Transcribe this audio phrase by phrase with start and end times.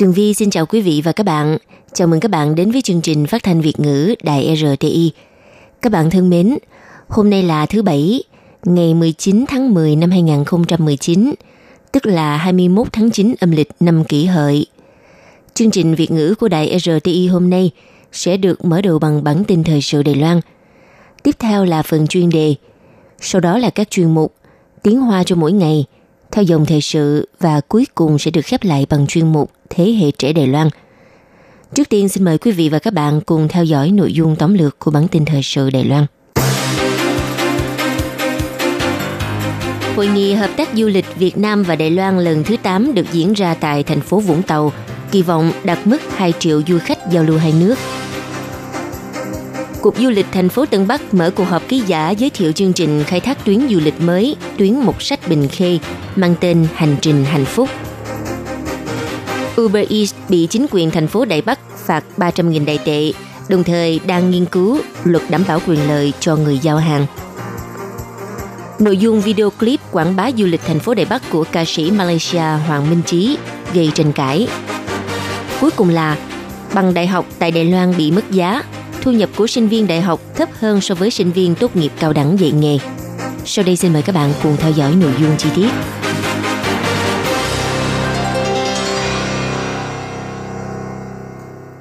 [0.00, 1.58] Tường Vi xin chào quý vị và các bạn.
[1.92, 5.12] Chào mừng các bạn đến với chương trình phát thanh Việt ngữ Đài RTI.
[5.82, 6.58] Các bạn thân mến,
[7.08, 8.22] hôm nay là thứ Bảy,
[8.64, 11.34] ngày 19 tháng 10 năm 2019,
[11.92, 14.66] tức là 21 tháng 9 âm lịch năm kỷ hợi.
[15.54, 17.70] Chương trình Việt ngữ của Đài RTI hôm nay
[18.12, 20.40] sẽ được mở đầu bằng bản tin thời sự Đài Loan.
[21.22, 22.54] Tiếp theo là phần chuyên đề,
[23.20, 24.34] sau đó là các chuyên mục
[24.82, 25.84] Tiếng Hoa cho mỗi ngày,
[26.32, 29.92] theo dòng thời sự và cuối cùng sẽ được khép lại bằng chuyên mục Thế
[29.92, 30.68] hệ trẻ Đài Loan.
[31.74, 34.54] Trước tiên xin mời quý vị và các bạn cùng theo dõi nội dung tóm
[34.54, 36.06] lược của bản tin thời sự Đài Loan.
[39.96, 43.06] Hội nghị hợp tác du lịch Việt Nam và Đài Loan lần thứ 8 được
[43.12, 44.72] diễn ra tại thành phố Vũng Tàu,
[45.10, 47.74] kỳ vọng đạt mức 2 triệu du khách giao lưu hai nước.
[49.80, 52.72] Cục Du lịch thành phố Tân Bắc mở cuộc họp ký giả giới thiệu chương
[52.72, 55.78] trình khai thác tuyến du lịch mới, tuyến một sách Bình Khê,
[56.16, 57.68] mang tên Hành trình hạnh phúc.
[59.60, 63.12] Uber Eats bị chính quyền thành phố Đài Bắc phạt 300.000 đại tệ,
[63.48, 67.06] đồng thời đang nghiên cứu luật đảm bảo quyền lợi cho người giao hàng.
[68.78, 71.90] Nội dung video clip quảng bá du lịch thành phố Đài Bắc của ca sĩ
[71.90, 73.36] Malaysia Hoàng Minh Chí
[73.74, 74.48] gây tranh cãi.
[75.60, 76.16] Cuối cùng là
[76.74, 78.62] bằng đại học tại Đài Loan bị mất giá,
[79.02, 81.92] thu nhập của sinh viên đại học thấp hơn so với sinh viên tốt nghiệp
[81.98, 82.78] cao đẳng dạy nghề.
[83.44, 85.70] Sau đây xin mời các bạn cùng theo dõi nội dung chi tiết.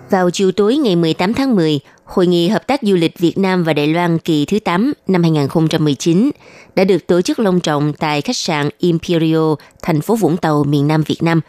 [0.10, 3.64] Vào chiều tối ngày 18 tháng 10, Hội nghị Hợp tác Du lịch Việt Nam
[3.64, 6.32] và Đài Loan kỳ thứ 8 năm 2019
[6.76, 10.88] đã được tổ chức long trọng tại khách sạn Imperial, thành phố Vũng Tàu, miền
[10.88, 11.42] Nam Việt Nam.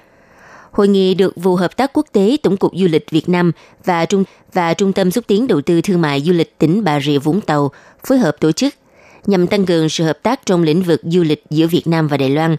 [0.70, 3.53] Hội nghị được Vụ Hợp tác Quốc tế Tổng cục Du lịch Việt Nam
[3.84, 7.00] và Trung và Trung tâm xúc tiến đầu tư thương mại du lịch tỉnh Bà
[7.00, 7.70] Rịa Vũng Tàu
[8.06, 8.75] phối hợp tổ chức
[9.26, 12.16] nhằm tăng cường sự hợp tác trong lĩnh vực du lịch giữa Việt Nam và
[12.16, 12.56] Đài Loan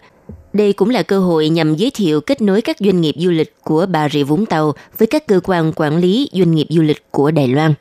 [0.52, 3.54] đây cũng là cơ hội nhằm giới thiệu kết nối các doanh nghiệp du lịch
[3.64, 7.02] của Bà Rịa Vũng Tàu với các cơ quan quản lý doanh nghiệp du lịch
[7.10, 7.74] của Đài Loan.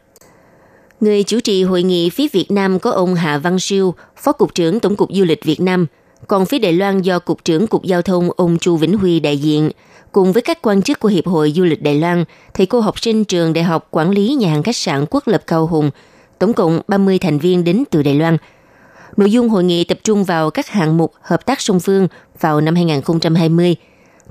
[1.00, 4.56] Người chủ trì hội nghị phía Việt Nam có ông Hạ Văn Siêu, Phó Cục
[4.56, 5.88] trưởng Tổng cục Du lịch Việt Nam,
[6.28, 9.38] còn phía Đài Loan do Cục trưởng Cục Giao thông ông Chu Vĩnh Huy đại
[9.38, 9.72] diện,
[10.12, 12.24] cùng với các quan chức của Hiệp hội Du lịch Đài Loan,
[12.54, 15.44] thầy cô học sinh trường Đại học Quản lý Nhà hàng Khách sạn Quốc lập
[15.48, 15.90] Cao Hùng,
[16.40, 18.38] tổng cộng 30 thành viên đến từ Đài Loan–
[19.18, 22.08] Nội dung hội nghị tập trung vào các hạng mục hợp tác song phương
[22.40, 23.76] vào năm 2020,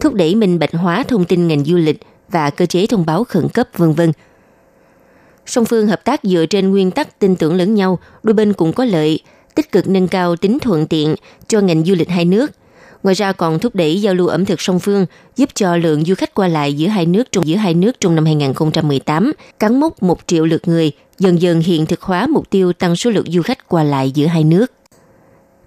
[0.01, 3.25] thúc đẩy minh bạch hóa thông tin ngành du lịch và cơ chế thông báo
[3.25, 4.13] khẩn cấp vân vân.
[5.47, 8.73] Song phương hợp tác dựa trên nguyên tắc tin tưởng lẫn nhau, đôi bên cũng
[8.73, 9.21] có lợi,
[9.55, 11.15] tích cực nâng cao tính thuận tiện
[11.49, 12.51] cho ngành du lịch hai nước.
[13.03, 16.15] Ngoài ra còn thúc đẩy giao lưu ẩm thực song phương, giúp cho lượng du
[16.15, 20.03] khách qua lại giữa hai nước trong giữa hai nước trong năm 2018 cán mốc
[20.03, 23.43] 1 triệu lượt người, dần dần hiện thực hóa mục tiêu tăng số lượng du
[23.43, 24.73] khách qua lại giữa hai nước.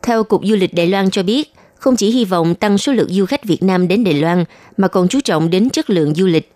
[0.01, 3.09] Theo Cục Du lịch Đài Loan cho biết, không chỉ hy vọng tăng số lượng
[3.09, 4.43] du khách Việt Nam đến Đài Loan,
[4.77, 6.51] mà còn chú trọng đến chất lượng du lịch.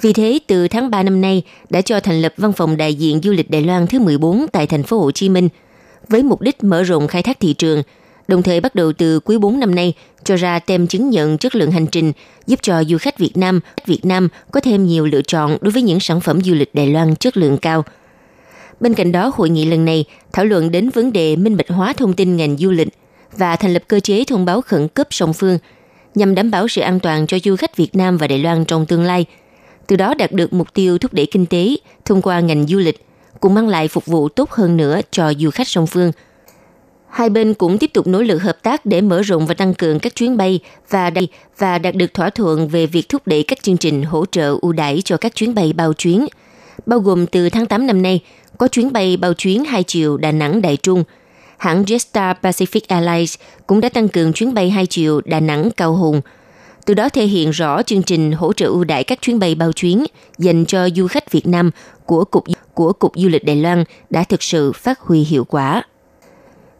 [0.00, 3.20] Vì thế, từ tháng 3 năm nay đã cho thành lập văn phòng đại diện
[3.22, 5.48] du lịch Đài Loan thứ 14 tại thành phố Hồ Chí Minh,
[6.08, 7.82] với mục đích mở rộng khai thác thị trường,
[8.28, 9.94] đồng thời bắt đầu từ quý 4 năm nay
[10.24, 12.12] cho ra tem chứng nhận chất lượng hành trình,
[12.46, 15.82] giúp cho du khách Việt Nam, Việt Nam có thêm nhiều lựa chọn đối với
[15.82, 17.84] những sản phẩm du lịch Đài Loan chất lượng cao–
[18.80, 21.92] Bên cạnh đó, hội nghị lần này thảo luận đến vấn đề minh bạch hóa
[21.92, 22.88] thông tin ngành du lịch
[23.36, 25.58] và thành lập cơ chế thông báo khẩn cấp song phương
[26.14, 28.86] nhằm đảm bảo sự an toàn cho du khách Việt Nam và Đài Loan trong
[28.86, 29.26] tương lai.
[29.86, 33.06] Từ đó đạt được mục tiêu thúc đẩy kinh tế thông qua ngành du lịch,
[33.40, 36.12] cũng mang lại phục vụ tốt hơn nữa cho du khách song phương.
[37.08, 39.98] Hai bên cũng tiếp tục nỗ lực hợp tác để mở rộng và tăng cường
[39.98, 40.60] các chuyến bay
[40.90, 41.24] và đạt,
[41.58, 44.72] và đạt được thỏa thuận về việc thúc đẩy các chương trình hỗ trợ ưu
[44.72, 46.26] đãi cho các chuyến bay bao chuyến,
[46.86, 48.20] bao gồm từ tháng 8 năm nay,
[48.58, 51.04] có chuyến bay bao chuyến hai chiều Đà Nẵng Đại Trung.
[51.58, 53.34] Hãng Jetstar Pacific Airlines
[53.66, 56.20] cũng đã tăng cường chuyến bay hai chiều Đà Nẵng Cao Hùng.
[56.86, 59.72] Từ đó thể hiện rõ chương trình hỗ trợ ưu đãi các chuyến bay bao
[59.72, 60.04] chuyến
[60.38, 61.70] dành cho du khách Việt Nam
[62.06, 62.44] của Cục
[62.74, 65.82] của Cục Du lịch Đài Loan đã thực sự phát huy hiệu quả.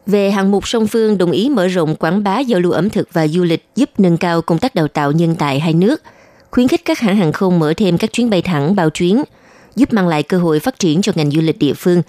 [0.06, 3.09] Về hạng mục song phương đồng ý mở rộng quảng bá giao lưu ẩm thực
[3.12, 6.03] và du lịch giúp nâng cao công tác đào tạo nhân tài hai nước,
[6.50, 9.23] khuyến khích các hãng hàng không mở thêm các chuyến bay thẳng bao chuyến–
[9.79, 12.03] giúp mang lại cơ hội phát triển cho ngành du lịch địa phương.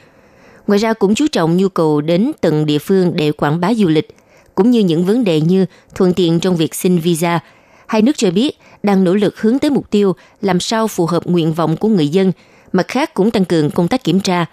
[0.68, 3.88] Ngoài ra cũng chú trọng nhu cầu đến từng địa phương để quảng bá du
[3.88, 4.16] lịch,
[4.56, 7.40] cũng như những vấn đề như thuận tiện trong việc xin visa.
[7.88, 11.28] Hai nước cho biết đang nỗ lực hướng tới mục tiêu làm sao phù hợp
[11.28, 12.32] nguyện vọng của người dân,
[12.74, 14.46] mặt khác cũng tăng cường công tác kiểm tra.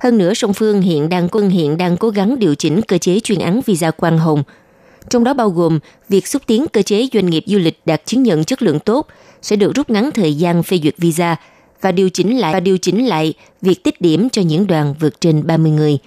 [0.00, 3.20] Hơn nữa, song phương hiện đang quân hiện đang cố gắng điều chỉnh cơ chế
[3.20, 4.42] chuyên án visa quan hồng,
[5.10, 5.78] trong đó bao gồm
[6.08, 9.06] việc xúc tiến cơ chế doanh nghiệp du lịch đạt chứng nhận chất lượng tốt
[9.42, 11.36] sẽ được rút ngắn thời gian phê duyệt visa
[11.84, 15.20] và điều chỉnh lại và điều chỉnh lại việc tích điểm cho những đoàn vượt
[15.20, 15.98] trên 30 người.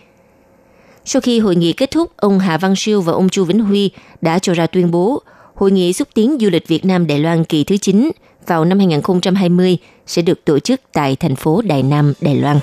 [1.06, 3.92] Sau khi hội nghị kết thúc, ông Hà Văn Siêu và ông Chu Vĩnh Huy
[4.22, 5.24] đã cho ra tuyên bố
[5.58, 8.12] Hội nghị xúc tiến du lịch Việt Nam Đài Loan kỳ thứ 9
[8.48, 9.78] vào năm 2020
[10.08, 12.60] sẽ được tổ chức tại thành phố Đài Nam, Đài Loan.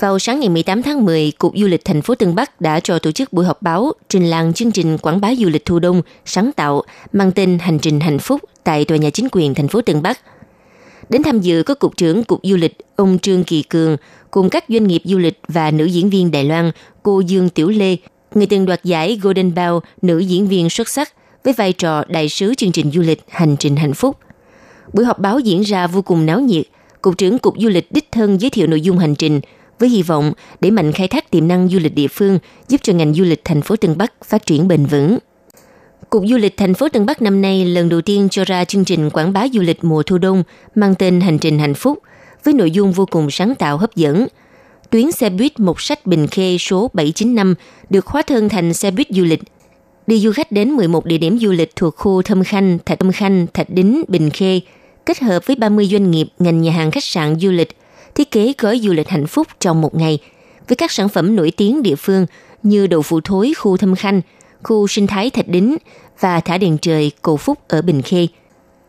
[0.00, 2.98] Vào sáng ngày 18 tháng 10, Cục Du lịch thành phố Tân Bắc đã cho
[2.98, 6.02] tổ chức buổi họp báo trình làng chương trình quảng bá du lịch thu đông
[6.24, 6.82] sáng tạo
[7.12, 10.20] mang tên Hành trình hạnh phúc tại tòa nhà chính quyền thành phố Tân Bắc.
[11.08, 13.96] Đến tham dự có Cục trưởng Cục Du lịch ông Trương Kỳ Cường
[14.30, 16.70] cùng các doanh nghiệp du lịch và nữ diễn viên Đài Loan
[17.02, 17.96] cô Dương Tiểu Lê,
[18.34, 21.12] người từng đoạt giải Golden Bell nữ diễn viên xuất sắc
[21.44, 24.16] với vai trò đại sứ chương trình du lịch Hành trình hạnh phúc.
[24.92, 26.64] Buổi họp báo diễn ra vô cùng náo nhiệt.
[27.02, 29.40] Cục trưởng Cục Du lịch đích thân giới thiệu nội dung hành trình–
[29.78, 32.38] với hy vọng để mạnh khai thác tiềm năng du lịch địa phương,
[32.68, 35.18] giúp cho ngành du lịch thành phố Tân Bắc phát triển bền vững.
[36.10, 38.84] Cục Du lịch thành phố Tân Bắc năm nay lần đầu tiên cho ra chương
[38.84, 40.42] trình quảng bá du lịch mùa thu đông
[40.74, 41.98] mang tên Hành trình hạnh phúc
[42.44, 44.26] với nội dung vô cùng sáng tạo hấp dẫn.
[44.90, 47.54] Tuyến xe buýt một sách Bình Khê số 795
[47.90, 49.40] được hóa thân thành xe buýt du lịch
[50.06, 53.12] đi du khách đến 11 địa điểm du lịch thuộc khu Thâm Khanh, Thạch Thâm
[53.12, 54.60] Khanh, Thạch Đính, Bình Khê,
[55.06, 57.76] kết hợp với 30 doanh nghiệp ngành nhà hàng khách sạn du lịch
[58.14, 60.18] thiết kế gói du lịch hạnh phúc trong một ngày
[60.68, 62.26] với các sản phẩm nổi tiếng địa phương
[62.62, 64.20] như đậu phụ thối khu Thâm Khanh,
[64.62, 65.76] khu sinh thái Thạch Đính
[66.20, 68.26] và thả đèn trời Cầu Phúc ở Bình Khê.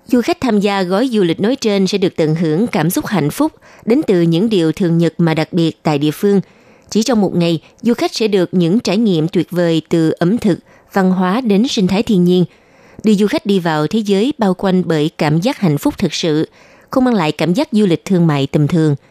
[0.05, 3.05] Du khách tham gia gói du lịch nói trên sẽ được tận hưởng cảm xúc
[3.05, 3.51] hạnh phúc
[3.85, 6.41] đến từ những điều thường nhật mà đặc biệt tại địa phương.
[6.89, 10.37] Chỉ trong một ngày, du khách sẽ được những trải nghiệm tuyệt vời từ ẩm
[10.37, 10.59] thực,
[10.93, 12.45] văn hóa đến sinh thái thiên nhiên,
[13.03, 16.13] đưa du khách đi vào thế giới bao quanh bởi cảm giác hạnh phúc thực
[16.13, 16.49] sự,
[16.89, 18.95] không mang lại cảm giác du lịch thương mại tầm thường–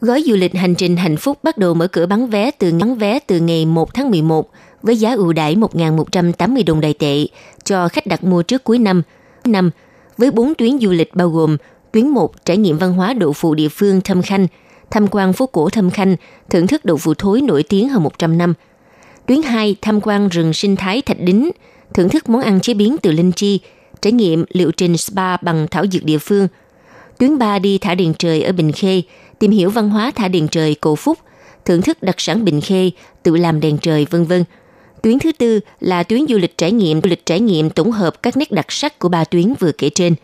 [0.00, 2.94] Gói du lịch hành trình hạnh phúc bắt đầu mở cửa bán vé từ ngắn
[2.94, 4.50] vé từ ngày 1 tháng 11
[4.82, 7.26] với giá ưu đãi 1.180 đồng đại tệ
[7.64, 9.02] cho khách đặt mua trước cuối năm.
[9.44, 9.70] Năm
[10.18, 11.56] với 4 tuyến du lịch bao gồm
[11.92, 14.46] tuyến 1 trải nghiệm văn hóa đậu phụ địa phương Thâm Khanh,
[14.90, 16.16] tham quan phố cổ Thâm Khanh,
[16.50, 18.54] thưởng thức đậu phụ thối nổi tiếng hơn 100 năm.
[19.26, 21.50] Tuyến 2 tham quan rừng sinh thái Thạch Đính,
[21.94, 23.60] thưởng thức món ăn chế biến từ linh chi,
[24.02, 26.48] trải nghiệm liệu trình spa bằng thảo dược địa phương.
[27.18, 29.02] Tuyến 3 đi thả đèn trời ở Bình Khê,
[29.38, 31.18] tìm hiểu văn hóa thả đèn trời cổ phúc,
[31.64, 32.90] thưởng thức đặc sản Bình Khê,
[33.22, 34.44] tự làm đèn trời vân vân.
[35.02, 38.22] Tuyến thứ tư là tuyến du lịch trải nghiệm, du lịch trải nghiệm tổng hợp
[38.22, 40.14] các nét đặc sắc của ba tuyến vừa kể trên.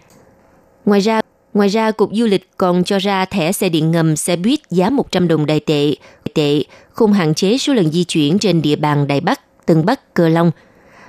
[0.84, 1.20] Ngoài ra,
[1.54, 4.90] ngoài ra cục du lịch còn cho ra thẻ xe điện ngầm xe buýt giá
[4.90, 5.94] 100 đồng đại tệ,
[6.34, 10.14] tệ không hạn chế số lần di chuyển trên địa bàn Đài Bắc, Tân Bắc,
[10.14, 10.50] Cờ Long.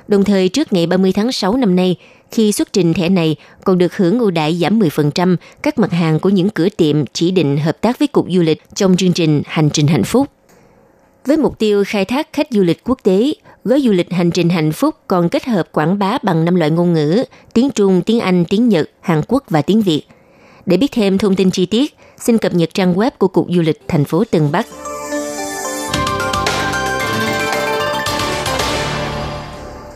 [0.07, 1.95] Đồng thời trước ngày 30 tháng 6 năm nay,
[2.33, 6.19] khi xuất trình thẻ này còn được hưởng ưu đãi giảm 10% các mặt hàng
[6.19, 9.43] của những cửa tiệm chỉ định hợp tác với Cục Du lịch trong chương trình
[9.45, 10.27] Hành trình hạnh phúc.
[11.25, 13.33] Với mục tiêu khai thác khách du lịch quốc tế,
[13.63, 16.71] gói du lịch hành trình hạnh phúc còn kết hợp quảng bá bằng năm loại
[16.71, 20.03] ngôn ngữ, tiếng Trung, tiếng Anh, tiếng Nhật, Hàn Quốc và tiếng Việt.
[20.65, 23.61] Để biết thêm thông tin chi tiết, xin cập nhật trang web của Cục Du
[23.61, 24.65] lịch thành phố Tân Bắc.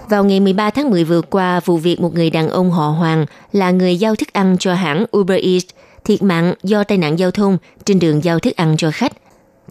[0.09, 3.25] Vào ngày 13 tháng 10 vừa qua, vụ việc một người đàn ông họ Hoàng
[3.51, 5.65] là người giao thức ăn cho hãng Uber Eats
[6.05, 9.11] thiệt mạng do tai nạn giao thông trên đường giao thức ăn cho khách.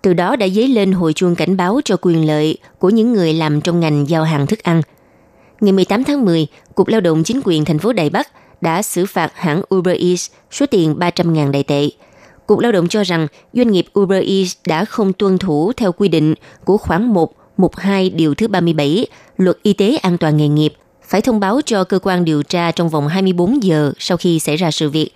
[0.02, 3.34] Từ đó đã dấy lên hồi chuông cảnh báo cho quyền lợi của những người
[3.34, 4.82] làm trong ngành giao hàng thức ăn.
[5.61, 8.28] Ngày 18 tháng 10, Cục Lao động Chính quyền thành phố Đài Bắc
[8.61, 11.88] đã xử phạt hãng Uber Eats số tiền 300.000 đại tệ.
[12.46, 16.08] Cục Lao động cho rằng doanh nghiệp Uber Eats đã không tuân thủ theo quy
[16.08, 16.34] định
[16.64, 20.72] của khoản 1 mục 2 điều thứ 37 Luật Y tế an toàn nghề nghiệp
[21.08, 24.56] phải thông báo cho cơ quan điều tra trong vòng 24 giờ sau khi xảy
[24.56, 25.10] ra sự việc.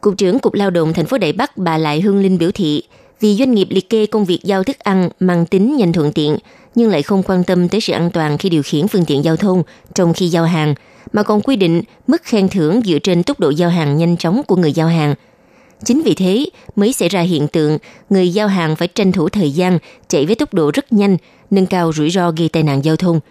[0.00, 2.82] Cục trưởng Cục Lao động thành phố Đại Bắc bà Lại Hương Linh biểu thị,
[3.20, 6.38] vì doanh nghiệp liệt kê công việc giao thức ăn mang tính nhanh thuận tiện,
[6.74, 9.36] nhưng lại không quan tâm tới sự an toàn khi điều khiển phương tiện giao
[9.36, 9.62] thông
[9.94, 10.74] trong khi giao hàng,
[11.12, 14.42] mà còn quy định mức khen thưởng dựa trên tốc độ giao hàng nhanh chóng
[14.46, 15.14] của người giao hàng.
[15.84, 17.78] Chính vì thế mới xảy ra hiện tượng
[18.10, 21.16] người giao hàng phải tranh thủ thời gian chạy với tốc độ rất nhanh,
[21.50, 23.20] nâng cao rủi ro gây tai nạn giao thông–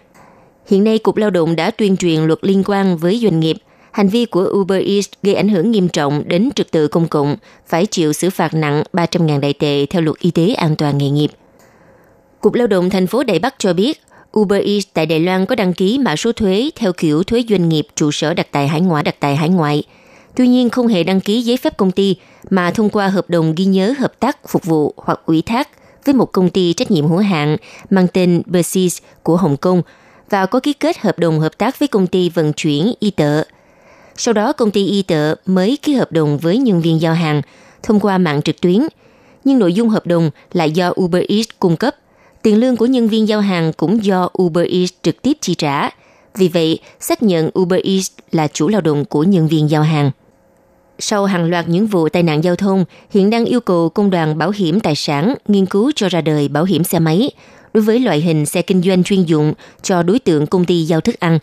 [0.68, 3.56] Hiện nay, Cục Lao động đã tuyên truyền luật liên quan với doanh nghiệp.
[3.92, 7.36] Hành vi của Uber Eats gây ảnh hưởng nghiêm trọng đến trật tự công cộng,
[7.66, 11.10] phải chịu xử phạt nặng 300.000 đại tệ theo luật y tế an toàn nghề
[11.10, 11.30] nghiệp.
[12.40, 14.00] Cục Lao động thành phố Đài Bắc cho biết,
[14.38, 17.68] Uber Eats tại Đài Loan có đăng ký mã số thuế theo kiểu thuế doanh
[17.68, 19.82] nghiệp trụ sở đặt tại hải ngoại đặt tại hải ngoại.
[20.34, 22.16] Tuy nhiên không hề đăng ký giấy phép công ty
[22.50, 25.68] mà thông qua hợp đồng ghi nhớ hợp tác phục vụ hoặc ủy thác
[26.04, 27.56] với một công ty trách nhiệm hữu hạn
[27.90, 29.82] mang tên Bersis của Hồng Kông
[30.30, 33.44] và có ký kết hợp đồng hợp tác với công ty vận chuyển y tợ.
[34.16, 37.42] Sau đó công ty y tợ mới ký hợp đồng với nhân viên giao hàng
[37.82, 38.80] thông qua mạng trực tuyến,
[39.44, 41.94] nhưng nội dung hợp đồng lại do Uber Eats cung cấp.
[42.42, 45.90] Tiền lương của nhân viên giao hàng cũng do Uber Eats trực tiếp chi trả.
[46.38, 50.10] Vì vậy, xác nhận Uber Eats là chủ lao động của nhân viên giao hàng.
[50.98, 54.38] Sau hàng loạt những vụ tai nạn giao thông, hiện đang yêu cầu Công đoàn
[54.38, 57.30] Bảo hiểm Tài sản nghiên cứu cho ra đời bảo hiểm xe máy
[57.74, 61.00] đối với loại hình xe kinh doanh chuyên dụng cho đối tượng công ty giao
[61.00, 61.38] thức ăn.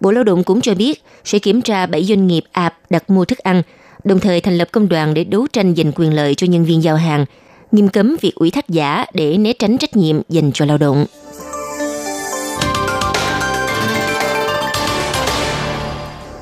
[0.00, 3.24] Bộ Lao động cũng cho biết sẽ kiểm tra 7 doanh nghiệp app đặt mua
[3.24, 3.62] thức ăn,
[4.04, 6.82] đồng thời thành lập công đoàn để đấu tranh giành quyền lợi cho nhân viên
[6.82, 7.24] giao hàng,
[7.72, 11.06] nghiêm cấm việc ủy thác giả để né tránh trách nhiệm dành cho lao động.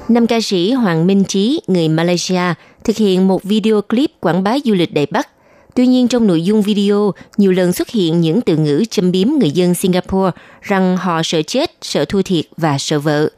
[0.09, 4.57] Năm ca sĩ Hoàng Minh Trí, người Malaysia, thực hiện một video clip quảng bá
[4.65, 5.29] du lịch Đài Bắc.
[5.75, 9.29] Tuy nhiên trong nội dung video, nhiều lần xuất hiện những từ ngữ châm biếm
[9.29, 10.31] người dân Singapore
[10.63, 13.29] rằng họ sợ chết, sợ thua thiệt và sợ vợ.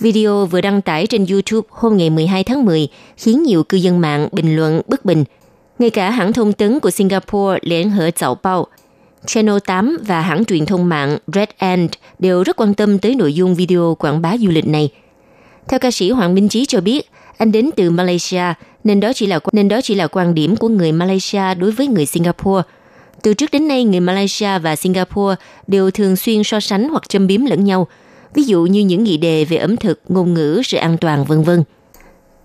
[0.00, 4.00] Video vừa đăng tải trên YouTube hôm ngày 12 tháng 10 khiến nhiều cư dân
[4.00, 5.24] mạng bình luận bất bình.
[5.78, 8.66] Ngay cả hãng thông tấn của Singapore Liên Hợp Chảo Bao,
[9.26, 13.34] Channel 8 và hãng truyền thông mạng Red End đều rất quan tâm tới nội
[13.34, 14.90] dung video quảng bá du lịch này–
[15.68, 18.54] theo ca sĩ Hoàng Minh Chí cho biết, anh đến từ Malaysia
[18.84, 21.86] nên đó chỉ là nên đó chỉ là quan điểm của người Malaysia đối với
[21.86, 22.62] người Singapore.
[23.22, 25.34] Từ trước đến nay, người Malaysia và Singapore
[25.66, 27.86] đều thường xuyên so sánh hoặc châm biếm lẫn nhau,
[28.34, 31.42] ví dụ như những nghị đề về ẩm thực, ngôn ngữ, sự an toàn, vân
[31.42, 31.62] vân.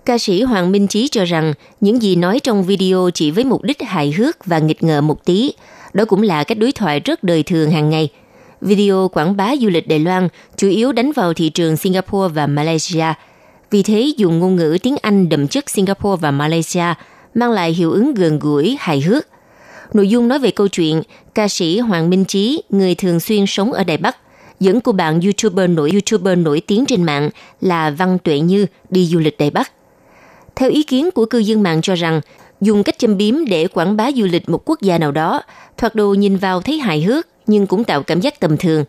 [0.05, 3.63] Ca sĩ Hoàng Minh Chí cho rằng những gì nói trong video chỉ với mục
[3.63, 5.53] đích hài hước và nghịch ngợm một tí,
[5.93, 8.09] đó cũng là cách đối thoại rất đời thường hàng ngày–
[8.61, 12.47] video quảng bá du lịch Đài Loan chủ yếu đánh vào thị trường Singapore và
[12.47, 13.05] Malaysia.
[13.71, 16.93] Vì thế, dùng ngôn ngữ tiếng Anh đậm chất Singapore và Malaysia
[17.33, 19.27] mang lại hiệu ứng gần gũi, hài hước.
[19.93, 21.01] Nội dung nói về câu chuyện
[21.35, 24.17] ca sĩ Hoàng Minh Chí, người thường xuyên sống ở Đài Bắc,
[24.59, 27.29] dẫn cô bạn YouTuber nổi YouTuber nổi tiếng trên mạng
[27.61, 29.71] là Văn Tuệ Như đi du lịch Đài Bắc.
[30.55, 32.21] Theo ý kiến của cư dân mạng cho rằng,
[32.61, 35.41] dùng cách châm biếm để quảng bá du lịch một quốc gia nào đó,
[35.77, 38.85] thoạt đồ nhìn vào thấy hài hước, nhưng cũng tạo cảm giác tầm thường.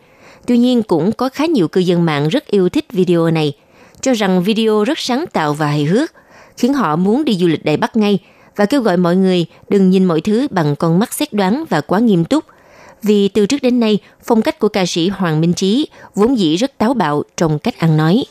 [0.46, 3.52] Tuy nhiên cũng có khá nhiều cư dân mạng rất yêu thích video này,
[4.00, 6.12] cho rằng video rất sáng tạo và hài hước,
[6.56, 8.18] khiến họ muốn đi du lịch Đài Bắc ngay
[8.56, 11.80] và kêu gọi mọi người đừng nhìn mọi thứ bằng con mắt xét đoán và
[11.80, 12.44] quá nghiêm túc.
[13.02, 16.56] Vì từ trước đến nay, phong cách của ca sĩ Hoàng Minh Chí vốn dĩ
[16.56, 18.24] rất táo bạo trong cách ăn nói.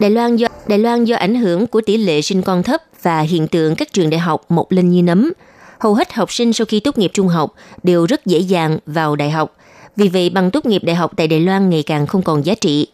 [0.00, 3.20] Đài Loan do Đài Loan do ảnh hưởng của tỷ lệ sinh con thấp và
[3.20, 5.32] hiện tượng các trường đại học một lên như nấm.
[5.78, 9.16] Hầu hết học sinh sau khi tốt nghiệp trung học đều rất dễ dàng vào
[9.16, 9.56] đại học.
[9.96, 12.54] Vì vậy, bằng tốt nghiệp đại học tại Đài Loan ngày càng không còn giá
[12.54, 12.86] trị.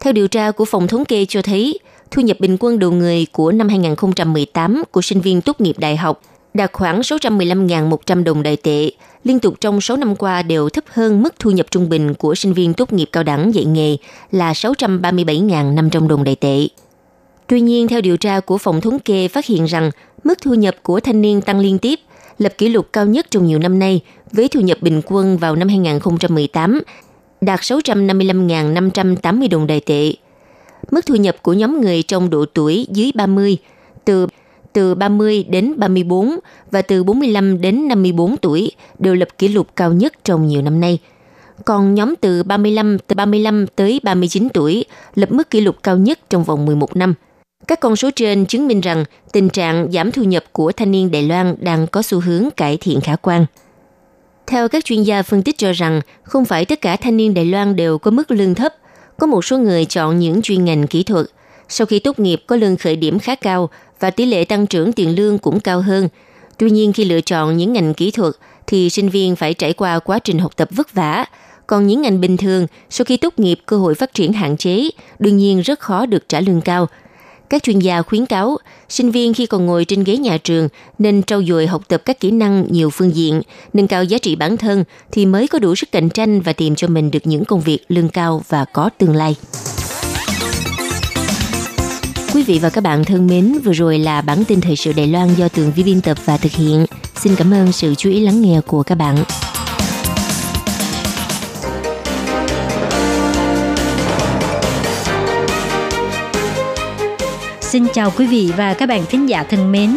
[0.00, 1.78] Theo điều tra của phòng thống kê cho thấy,
[2.10, 5.96] thu nhập bình quân đầu người của năm 2018 của sinh viên tốt nghiệp đại
[5.96, 6.22] học
[6.54, 8.90] đạt khoảng 615.100 đồng đại tệ,
[9.24, 12.34] liên tục trong 6 năm qua đều thấp hơn mức thu nhập trung bình của
[12.34, 13.96] sinh viên tốt nghiệp cao đẳng dạy nghề
[14.30, 16.68] là 637.500 đồng đại tệ.
[17.46, 19.90] Tuy nhiên, theo điều tra của phòng thống kê phát hiện rằng
[20.24, 22.00] mức thu nhập của thanh niên tăng liên tiếp,
[22.38, 24.00] lập kỷ lục cao nhất trong nhiều năm nay
[24.32, 26.80] với thu nhập bình quân vào năm 2018
[27.40, 30.12] đạt 655.580 đồng đại tệ.
[30.90, 33.56] Mức thu nhập của nhóm người trong độ tuổi dưới 30
[34.04, 34.26] từ
[34.72, 36.38] từ 30 đến 34
[36.70, 40.80] và từ 45 đến 54 tuổi đều lập kỷ lục cao nhất trong nhiều năm
[40.80, 40.98] nay.
[41.64, 44.84] Còn nhóm từ 35 từ 35 tới 39 tuổi
[45.14, 47.14] lập mức kỷ lục cao nhất trong vòng 11 năm–
[47.66, 51.10] các con số trên chứng minh rằng tình trạng giảm thu nhập của thanh niên
[51.10, 53.46] Đài Loan đang có xu hướng cải thiện khả quan.
[54.46, 57.44] Theo các chuyên gia phân tích cho rằng, không phải tất cả thanh niên Đài
[57.44, 58.74] Loan đều có mức lương thấp.
[59.18, 61.26] Có một số người chọn những chuyên ngành kỹ thuật.
[61.68, 64.92] Sau khi tốt nghiệp có lương khởi điểm khá cao và tỷ lệ tăng trưởng
[64.92, 66.08] tiền lương cũng cao hơn.
[66.58, 68.34] Tuy nhiên khi lựa chọn những ngành kỹ thuật
[68.66, 71.24] thì sinh viên phải trải qua quá trình học tập vất vả.
[71.66, 74.90] Còn những ngành bình thường, sau khi tốt nghiệp cơ hội phát triển hạn chế,
[75.18, 76.86] đương nhiên rất khó được trả lương cao–
[77.50, 78.56] các chuyên gia khuyến cáo,
[78.88, 82.20] sinh viên khi còn ngồi trên ghế nhà trường nên trau dồi học tập các
[82.20, 83.42] kỹ năng nhiều phương diện,
[83.72, 86.74] nâng cao giá trị bản thân thì mới có đủ sức cạnh tranh và tìm
[86.74, 89.36] cho mình được những công việc lương cao và có tương lai.
[92.34, 95.06] Quý vị và các bạn thân mến, vừa rồi là bản tin thời sự Đài
[95.06, 96.86] Loan do Tường Vi biên tập và thực hiện.
[97.16, 99.16] Xin cảm ơn sự chú ý lắng nghe của các bạn.
[107.60, 109.96] Xin chào quý vị và các bạn thính giả thân mến.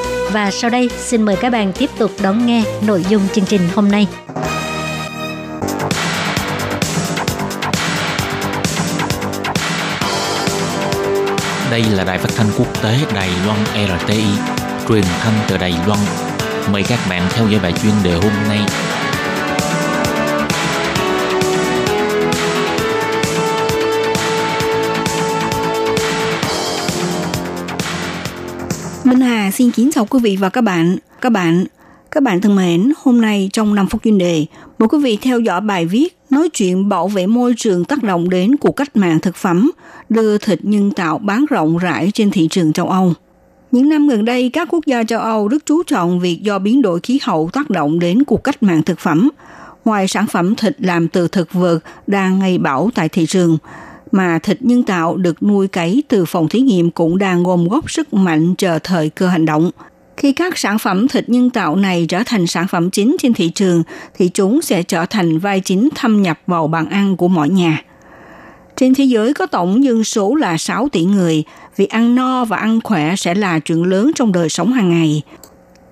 [0.33, 3.61] Và sau đây xin mời các bạn tiếp tục đón nghe nội dung chương trình
[3.75, 4.07] hôm nay.
[11.71, 13.59] Đây là đài phát thanh quốc tế Đài Loan
[13.99, 14.23] RTI,
[14.89, 15.99] truyền thanh từ Đài Loan.
[16.71, 18.59] Mời các bạn theo dõi bài chuyên đề hôm nay.
[29.11, 30.97] Minh Hà xin kính chào quý vị và các bạn.
[31.21, 31.65] Các bạn,
[32.11, 34.45] các bạn thân mến, hôm nay trong 5 phút chuyên đề,
[34.79, 38.29] mời quý vị theo dõi bài viết nói chuyện bảo vệ môi trường tác động
[38.29, 39.71] đến cuộc cách mạng thực phẩm,
[40.09, 43.13] đưa thịt nhân tạo bán rộng rãi trên thị trường châu Âu.
[43.71, 46.81] Những năm gần đây, các quốc gia châu Âu rất chú trọng việc do biến
[46.81, 49.29] đổi khí hậu tác động đến cuộc cách mạng thực phẩm.
[49.85, 53.57] Ngoài sản phẩm thịt làm từ thực vật đang ngày bảo tại thị trường,
[54.11, 57.91] mà thịt nhân tạo được nuôi cấy từ phòng thí nghiệm cũng đang gồm góp
[57.91, 59.71] sức mạnh chờ thời cơ hành động.
[60.17, 63.49] Khi các sản phẩm thịt nhân tạo này trở thành sản phẩm chính trên thị
[63.49, 63.83] trường,
[64.17, 67.81] thì chúng sẽ trở thành vai chính thâm nhập vào bàn ăn của mọi nhà.
[68.75, 71.43] Trên thế giới có tổng dân số là 6 tỷ người,
[71.75, 75.21] việc ăn no và ăn khỏe sẽ là chuyện lớn trong đời sống hàng ngày.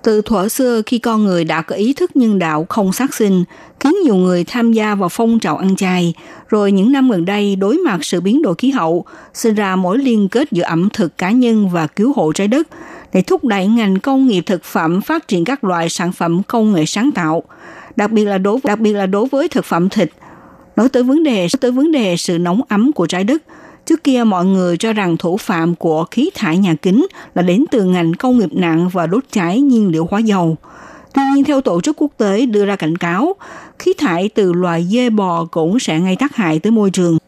[0.02, 3.44] Từ thuở xưa khi con người đã có ý thức nhân đạo không sát sinh,
[3.80, 6.14] khiến nhiều người tham gia vào phong trào ăn chay,
[6.48, 9.04] rồi những năm gần đây đối mặt sự biến đổi khí hậu,
[9.34, 12.68] sinh ra mối liên kết giữa ẩm thực cá nhân và cứu hộ trái đất
[13.12, 16.72] để thúc đẩy ngành công nghiệp thực phẩm phát triển các loại sản phẩm công
[16.72, 17.42] nghệ sáng tạo,
[17.96, 20.10] đặc biệt là đối đặc biệt là đối với thực phẩm thịt.
[20.76, 23.42] Nói tới vấn đề tới vấn đề sự nóng ấm của trái đất,
[23.86, 27.64] Trước kia mọi người cho rằng thủ phạm của khí thải nhà kính là đến
[27.70, 30.56] từ ngành công nghiệp nặng và đốt cháy nhiên liệu hóa dầu.
[31.14, 33.34] Tuy nhiên, theo Tổ chức Quốc tế đưa ra cảnh cáo,
[33.78, 37.18] khí thải từ loài dê bò cũng sẽ gây tác hại tới môi trường.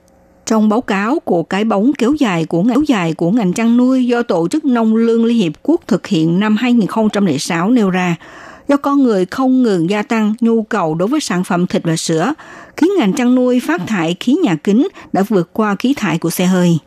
[0.47, 4.07] Trong báo cáo của cái bóng kéo dài của kéo dài của ngành chăn nuôi
[4.07, 8.17] do Tổ chức Nông lương Liên Hiệp Quốc thực hiện năm 2006 nêu ra,
[8.73, 11.97] do con người không ngừng gia tăng nhu cầu đối với sản phẩm thịt và
[11.97, 12.35] sữa,
[12.77, 16.31] khiến ngành chăn nuôi phát thải khí nhà kính đã vượt qua khí thải của
[16.31, 16.79] xe hơi.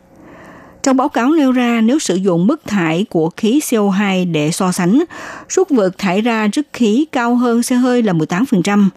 [0.82, 4.72] Trong báo cáo nêu ra, nếu sử dụng mức thải của khí CO2 để so
[4.72, 5.04] sánh,
[5.48, 8.88] suất vượt thải ra rất khí cao hơn xe hơi là 18%.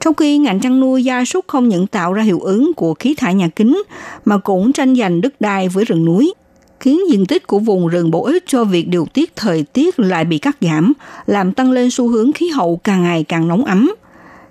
[0.00, 3.14] Trong khi ngành chăn nuôi gia súc không những tạo ra hiệu ứng của khí
[3.14, 3.82] thải nhà kính,
[4.24, 6.34] mà cũng tranh giành đất đai với rừng núi–
[6.80, 10.24] khiến diện tích của vùng rừng bổ ích cho việc điều tiết thời tiết lại
[10.24, 10.92] bị cắt giảm,
[11.26, 13.90] làm tăng lên xu hướng khí hậu càng ngày càng nóng ấm.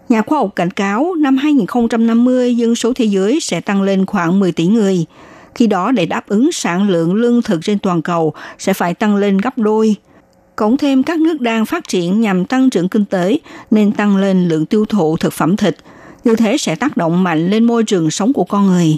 [0.09, 4.39] Nhà khoa học cảnh cáo năm 2050 dân số thế giới sẽ tăng lên khoảng
[4.39, 5.05] 10 tỷ người.
[5.55, 9.15] Khi đó để đáp ứng sản lượng lương thực trên toàn cầu sẽ phải tăng
[9.15, 9.95] lên gấp đôi.
[10.55, 13.39] Cộng thêm các nước đang phát triển nhằm tăng trưởng kinh tế
[13.71, 15.77] nên tăng lên lượng tiêu thụ thực phẩm thịt,
[16.23, 18.97] như thế sẽ tác động mạnh lên môi trường sống của con người.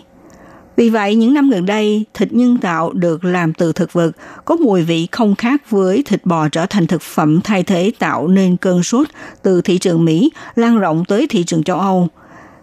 [0.77, 4.11] Vì vậy, những năm gần đây, thịt nhân tạo được làm từ thực vật
[4.45, 8.27] có mùi vị không khác với thịt bò trở thành thực phẩm thay thế tạo
[8.27, 9.07] nên cơn sốt
[9.43, 12.07] từ thị trường Mỹ lan rộng tới thị trường châu Âu.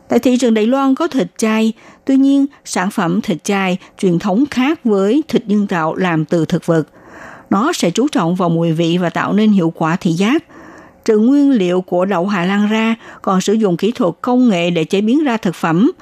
[0.08, 1.72] Tại thị trường Đài Loan có thịt chay,
[2.04, 6.44] tuy nhiên sản phẩm thịt chay truyền thống khác với thịt nhân tạo làm từ
[6.44, 6.84] thực vật.
[7.50, 10.44] Nó sẽ chú trọng vào mùi vị và tạo nên hiệu quả thị giác.
[11.04, 14.70] Trừ nguyên liệu của đậu Hà Lan ra, còn sử dụng kỹ thuật công nghệ
[14.70, 15.90] để chế biến ra thực phẩm–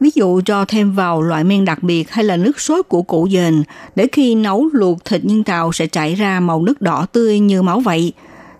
[0.00, 3.28] ví dụ cho thêm vào loại men đặc biệt hay là nước sốt của củ
[3.28, 3.62] dền,
[3.96, 7.62] để khi nấu luộc thịt nhân tạo sẽ chảy ra màu nước đỏ tươi như
[7.62, 8.12] máu vậy.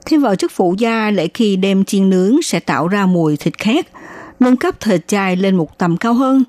[0.07, 3.59] Thêm vào chất phụ gia để khi đem chiên nướng sẽ tạo ra mùi thịt
[3.59, 3.87] khét,
[4.40, 6.44] nâng cấp thịt chai lên một tầm cao hơn.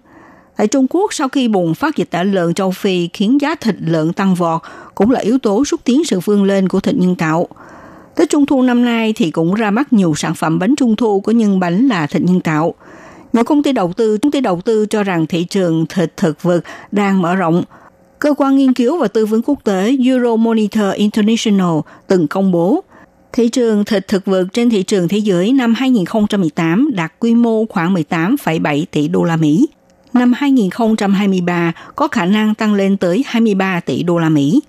[0.58, 3.76] Tại Trung Quốc, sau khi bùng phát dịch tả lợn châu Phi khiến giá thịt
[3.80, 4.62] lợn tăng vọt,
[4.96, 7.48] cũng là yếu tố xúc tiến sự vươn lên của thịt nhân tạo.
[8.16, 11.22] Tới Trung thu năm nay thì cũng ra mắt nhiều sản phẩm bánh Trung thu
[11.22, 12.74] có nhân bánh là thịt nhân tạo–
[13.36, 16.44] nhiều công ty đầu tư, công ty đầu tư cho rằng thị trường thịt thực
[16.44, 17.64] vật đang mở rộng.
[18.20, 22.84] Cơ quan nghiên cứu và tư vấn quốc tế Euromonitor International từng công bố
[23.34, 27.66] thị trường thịt thực vật trên thị trường thế giới năm 2018 đạt quy mô
[27.66, 29.68] khoảng 18,7 tỷ đô la Mỹ.
[30.14, 34.62] Năm 2023 có khả năng tăng lên tới 23 tỷ đô la Mỹ.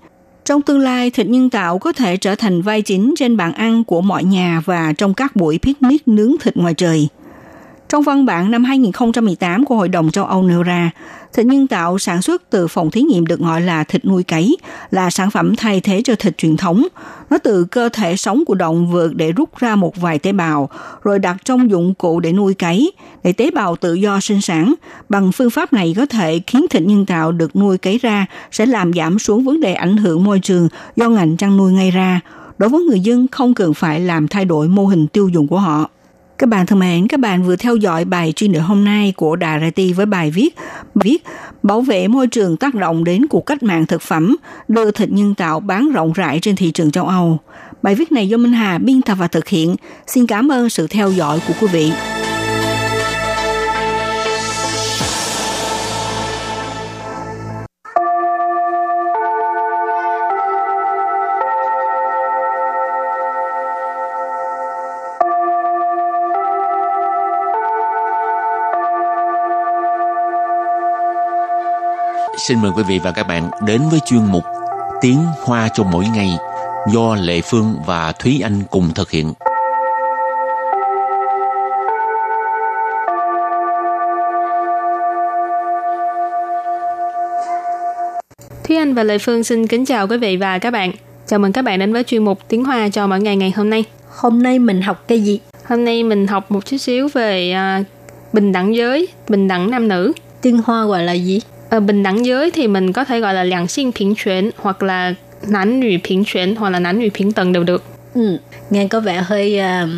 [0.45, 3.83] Trong tương lai, thịt nhân tạo có thể trở thành vai chính trên bàn ăn
[3.83, 7.07] của mọi nhà và trong các buổi picnic nướng thịt ngoài trời.
[7.89, 10.91] Trong văn bản năm 2018 của Hội đồng châu Âu nêu ra,
[11.33, 14.57] thịt nhân tạo sản xuất từ phòng thí nghiệm được gọi là thịt nuôi cấy,
[14.91, 16.87] là sản phẩm thay thế cho thịt truyền thống.
[17.29, 20.69] Nó từ cơ thể sống của động vật để rút ra một vài tế bào,
[21.03, 22.91] rồi đặt trong dụng cụ để nuôi cấy,
[23.23, 24.73] để tế bào tự do sinh sản.
[25.09, 28.65] Bằng phương pháp này có thể khiến thịt nhân tạo được nuôi cấy ra sẽ
[28.65, 32.21] làm giảm xuống vấn đề ảnh hưởng môi trường do ngành chăn nuôi gây ra.
[32.57, 35.59] Đối với người dân không cần phải làm thay đổi mô hình tiêu dùng của
[35.59, 35.89] họ.
[36.37, 39.35] Các bạn thân mến, các bạn vừa theo dõi bài chuyên đề hôm nay của
[39.35, 40.55] Đài Ti với bài viết
[40.95, 41.23] viết
[41.63, 44.35] bảo vệ môi trường tác động đến cuộc cách mạng thực phẩm,
[44.67, 47.39] đưa thịt nhân tạo bán rộng rãi trên thị trường châu Âu.
[47.81, 49.75] Bài viết này do Minh Hà biên tập và thực hiện.
[50.07, 51.91] Xin cảm ơn sự theo dõi của quý vị.
[72.37, 74.43] Xin mời quý vị và các bạn đến với chuyên mục
[75.01, 76.29] Tiếng Hoa cho mỗi ngày
[76.93, 79.33] do Lệ Phương và Thúy Anh cùng thực hiện.
[88.63, 90.91] Thúy Anh và Lệ Phương xin kính chào quý vị và các bạn.
[91.27, 93.69] Chào mừng các bạn đến với chuyên mục Tiếng Hoa cho mỗi ngày ngày hôm
[93.69, 93.83] nay.
[94.09, 95.39] Hôm nay mình học cái gì?
[95.65, 97.83] Hôm nay mình học một chút xíu về à,
[98.33, 100.13] bình đẳng giới, bình đẳng nam nữ.
[100.41, 101.41] Tiếng Hoa gọi là gì?
[101.68, 105.14] Ở bình đẳng giới thì mình có thể gọi là 两性平权 hoặc là
[105.48, 107.84] 男女平权 hoặc là 男女平等đều được.
[108.14, 108.38] Ừ,
[108.70, 109.88] nghe có vẻ hơi uh,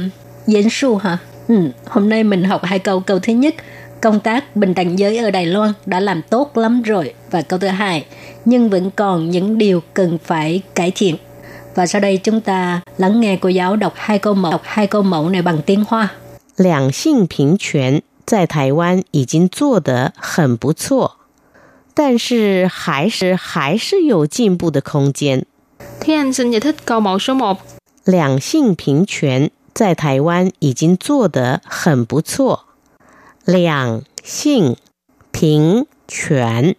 [0.46, 1.18] 严su hả?
[1.48, 1.54] Ừ,
[1.86, 3.00] hôm nay mình học hai câu.
[3.00, 3.54] Câu thứ nhất,
[4.00, 7.14] công tác bình đẳng giới ở Đài Loan đã làm tốt lắm rồi.
[7.30, 8.04] Và câu thứ hai,
[8.44, 11.16] nhưng vẫn còn những điều cần phải cải thiện.
[11.74, 14.86] Và sau đây chúng ta lắng nghe cô giáo đọc hai câu mẫu, đọc hai
[14.86, 16.08] câu mẫu này bằng tiếng Hoa.
[16.56, 21.16] 两性平权在台湾已经做得很不错，
[21.98, 25.44] 但是还是还是有进步的空间。
[26.00, 27.56] Thúy Anh xin giải thích câu mẫu số 1.
[28.04, 32.66] 两性平权在台湾已经做得很不错。
[33.44, 34.76] 两性
[35.32, 36.76] 平权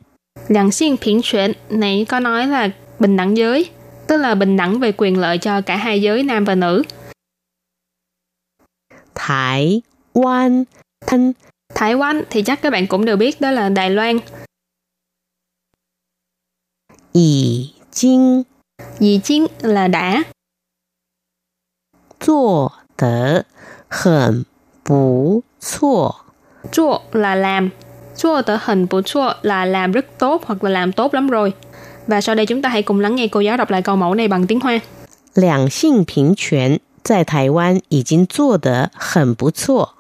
[0.48, 3.70] 两性平权này có nói là bình đẳng giới,
[4.08, 6.84] tức là bình đẳng về quyền lợi cho cả hai giới nam và nữ.
[9.16, 9.82] 台
[10.14, 10.66] 湾
[11.08, 11.34] thân
[11.76, 14.20] Thái Quan thì chắc các bạn cũng đều biết đó là Đài Loan.
[17.12, 18.46] 已经
[19.00, 20.26] Dì chiến là đã,
[22.20, 23.46] 做得
[23.88, 24.46] 很
[24.84, 26.26] 不错。
[26.72, 27.70] chua là làm,
[28.18, 31.54] chua tờ hình của chua là làm rất tốt hoặc là làm tốt lắm rồi.
[32.08, 34.14] Và sau đây chúng ta hãy cùng lắng nghe cô giáo đọc lại câu mẫu
[34.14, 34.80] này bằng tiếng Hoa.
[35.34, 39.96] 两性平权在台湾已经做得很不错。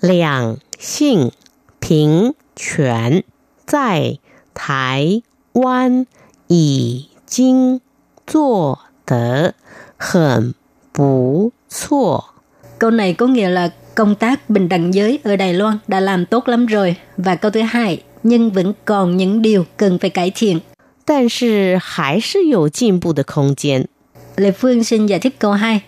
[0.00, 1.32] 两性
[1.78, 3.22] 平权
[3.66, 4.18] 在
[4.54, 6.06] 台湾
[6.50, 7.80] 已经
[8.26, 9.54] 做得
[9.96, 10.54] 很
[10.92, 12.34] 不错。
[12.78, 16.26] Câu này có nghĩa là công tác bình đẳng giới ở Đài Loan đã làm
[16.26, 16.96] tốt lắm rồi.
[17.16, 20.60] Và câu thứ hai, nhưng vẫn còn những điều cần phải cải thiện.
[21.06, 23.88] 但是还是有进步的空间。
[24.36, 25.82] Lê Phương xin giải thích câu 2.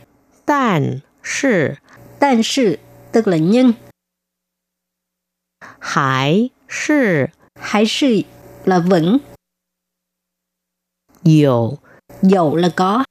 [0.44, 1.78] 但是
[2.18, 2.78] 但是
[3.12, 3.74] tức là nhưng,
[5.78, 8.22] 还是 hay sự
[8.64, 9.20] là vẫn,
[11.22, 11.78] 有
[12.22, 13.04] dẫu là có,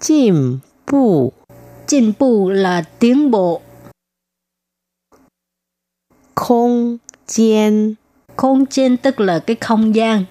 [0.00, 1.32] 进步
[1.86, 3.62] 进步là tiến bộ,
[6.34, 7.96] 空间。
[8.36, 10.24] không gian tức là cái không gian.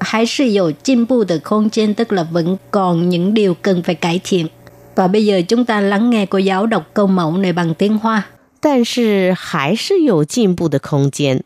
[0.00, 4.46] Hay sự dụ进步的không gian tức là vẫn còn những điều cần phải cải thiện.
[4.94, 7.98] Và bây giờ chúng ta lắng nghe cô giáo đọc câu mẫu này bằng tiếng
[7.98, 8.22] Hoa.
[8.60, 11.44] 但是还是有进步的空间。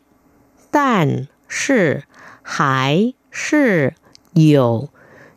[0.71, 2.03] 但是
[2.41, 3.93] 还 是
[4.33, 4.89] 有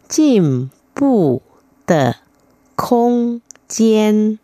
[0.09, 1.42] 进步
[1.87, 2.16] 的
[2.77, 4.38] 空间。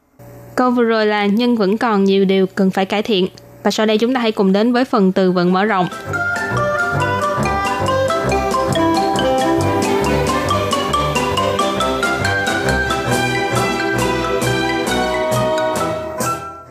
[0.54, 3.28] Câu vừa rồi là nhưng vẫn còn nhiều điều cần phải cải thiện.
[3.62, 5.88] Và sau đây chúng ta hãy cùng đến với phần từ vựng mở rộng.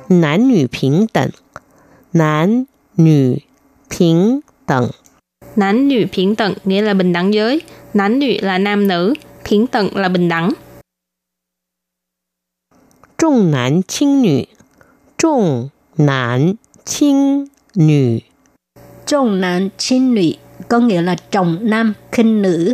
[0.10, 1.32] 男女平等，
[2.14, 3.44] 男女
[3.90, 4.90] 平等，
[5.56, 7.62] Nánh nữ phiến tận nghĩa là bình đẳng giới.
[7.94, 9.14] Nánh nữ là nam nữ.
[9.46, 10.54] Phiến tận là bình đẳng.
[13.18, 14.48] 重男轻女，
[15.18, 16.56] 重男
[16.86, 18.22] 轻女，
[19.08, 20.32] Trọng nam chín nữ
[20.68, 22.74] có nghĩa là trọng nam khinh nữ.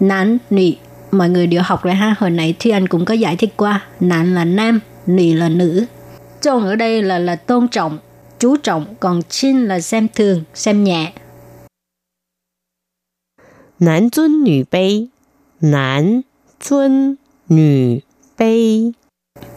[0.00, 0.70] Nam nữ
[1.10, 2.14] mọi người đều học rồi ha.
[2.18, 3.86] Hồi nãy Thúy Anh cũng có giải thích qua.
[4.00, 5.84] Nam là nam, nữ là nữ.
[6.40, 7.98] Trọng ở đây là là tôn trọng,
[8.38, 11.12] chú trọng, còn chín là xem thường, xem nhẹ.
[13.82, 15.08] 男尊女卑，
[15.60, 16.24] 男
[16.60, 17.16] 尊
[17.48, 18.02] 女
[18.36, 18.92] 卑。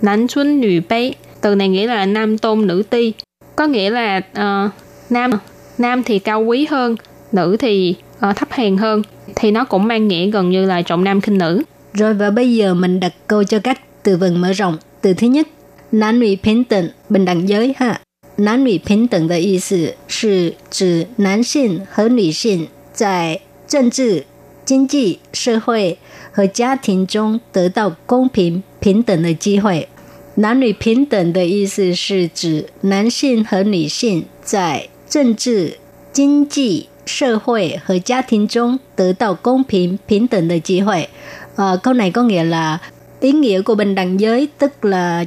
[0.01, 1.15] Nánh xuân nữ bấy.
[1.41, 3.13] Từ này nghĩa là nam tôn nữ ti.
[3.55, 4.69] Có nghĩa là ờ,
[5.09, 5.31] nam
[5.77, 6.95] nam thì cao quý hơn,
[7.31, 9.01] nữ thì ờ, thấp hèn hơn.
[9.35, 11.63] Thì nó cũng mang nghĩa gần như là trọng nam khinh nữ.
[11.93, 14.77] Rồi và bây giờ mình đặt câu cho các từ vựng mở rộng.
[15.01, 15.47] Từ thứ nhất,
[15.91, 18.01] nam nữ bình đẳng, bình đẳng giới ha.
[18.37, 24.25] Nam nữ bình đẳng的意思是指男性和女性在 政治、
[24.65, 25.97] 经济、社会
[26.31, 29.87] 和家庭中得到公平平等的机会。
[30.35, 35.77] 男女平等的意思是指男性和女性在政治、
[36.13, 41.09] 经济、社会和家庭中得到公平平等的机会.
[41.55, 42.77] À, câu này có nghĩa là
[43.19, 45.25] ý nghĩa của bình đẳng giới tức là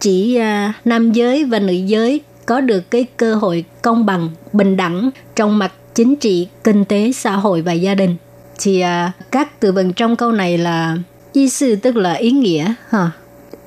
[0.00, 4.76] chỉ uh, nam giới và nữ giới có được cái cơ hội công bằng, bình
[4.76, 8.15] đẳng trong mặt chính trị, kinh tế, xã hội và gia đình.
[8.59, 10.97] Thì uh, các từ vựng trong câu này là
[11.33, 13.11] ý sư tức là ý nghĩa ha.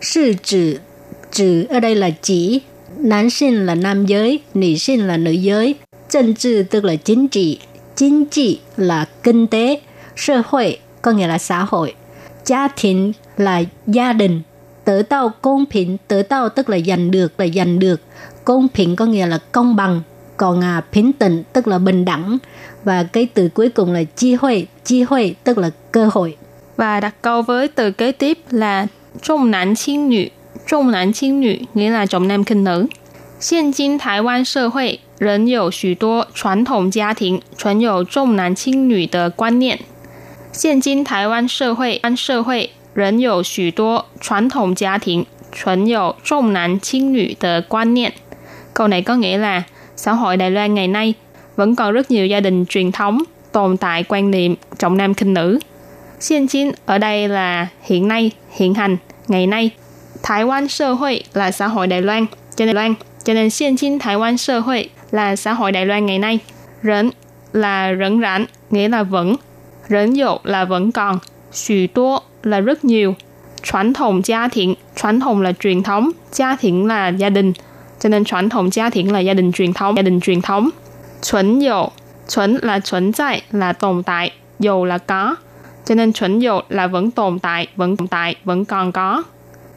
[0.00, 0.78] Sư chữ
[1.32, 2.60] chữ ở đây là chỉ
[2.98, 5.76] nam sinh là nam giới, nữ sinh là nữ giới.
[6.12, 7.58] 政治 tức là chính trị,
[7.96, 9.80] chính trị là kinh tế,
[10.16, 11.94] xã hội có nghĩa là xã hội,
[12.46, 14.42] gia đình là gia đình,
[14.84, 18.00] tớ tạo công bình, tớ tạo tức là giành được là giành được,
[18.44, 20.02] công bình có nghĩa là công bằng,
[20.37, 22.37] còn à, bình tĩnh tức là bình đẳng
[22.83, 26.37] và cái từ cuối cùng là chi hội, chi hội tức là cơ hội.
[26.75, 28.87] Và đặt câu với từ kế tiếp là
[29.21, 30.29] trọng nam轻女
[30.67, 32.87] 重男轻女 nghĩa là trọng nam khinh nữ.
[33.39, 39.79] 现今台湾社会仍有许多传统家庭存有重男轻女的观念。
[40.51, 48.13] 现今台湾社会社会仍有许多传统家庭存有重男轻女的观念。
[48.73, 49.63] Câu này có nghĩa là
[49.96, 51.14] xã hội Đài Loan ngày nay
[51.56, 55.34] vẫn còn rất nhiều gia đình truyền thống tồn tại quan niệm trọng nam khinh
[55.34, 55.58] nữ.
[56.30, 58.96] Hiện chính ở đây là hiện nay, hiện hành,
[59.28, 59.70] ngày nay.
[60.22, 62.26] Thái Quan xã hội là xã hội Đài Loan,
[62.56, 65.86] cho nên Loan, cho nên hiện chính Thái Quan xã hội là xã hội Đài
[65.86, 66.38] Loan ngày nay.
[66.82, 67.10] Rẫn
[67.52, 69.36] là rẫn rãn, nghĩa là vẫn.
[69.88, 71.18] Rẫn dụ là vẫn còn.
[71.52, 73.14] Xù tố là rất nhiều.
[73.62, 77.52] Truyền thống gia thiện, truyền thống là truyền thống, gia thiện là gia đình
[78.01, 80.69] Cho nên truyền thống gia đình là gia đình truyền thống, gia đình truyền thống.
[81.31, 81.85] Chuẩn dụ,
[82.35, 85.35] chuẩn là chuẩn tại, là tồn tại, dụ là có.
[85.85, 89.23] Cho nên chuẩn dụ là vẫn tồn tại, vẫn tồn tại, vẫn còn có.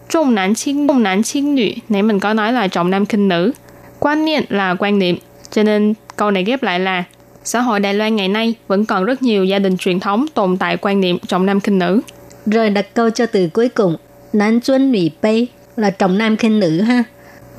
[0.08, 3.52] Trọng nam轻, trọng nam轻nữ, nãy mình có nói là trọng nam khinh nữ.
[3.98, 5.18] Quan niệm là quan niệm,
[5.50, 7.04] cho nên câu này ghép lại là
[7.44, 10.56] xã hội Đài Loan ngày nay vẫn còn rất nhiều gia đình truyền thống tồn
[10.56, 12.00] tại quan niệm trọng nam khinh nữ.
[12.46, 13.96] Rồi đặt câu cho từ cuối cùng,
[14.32, 17.04] nam tuân nữ卑là trọng nam khinh nữ ha.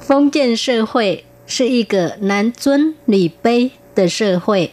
[0.08, 4.71] Phong kiến xã hội 是一个男尊女卑的社会。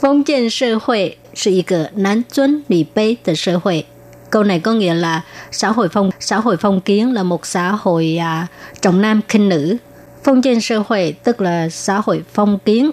[0.00, 3.86] 封建社会是一个男尊女卑的社会。
[4.30, 8.16] Câu này có nghĩa là xã hội phong xã hội phong kiến là một xã hội
[8.20, 8.46] à,
[8.80, 9.76] trọng nam khinh nữ.
[10.24, 12.90] Phong kiến xã hội tức là xã hội phong kiến.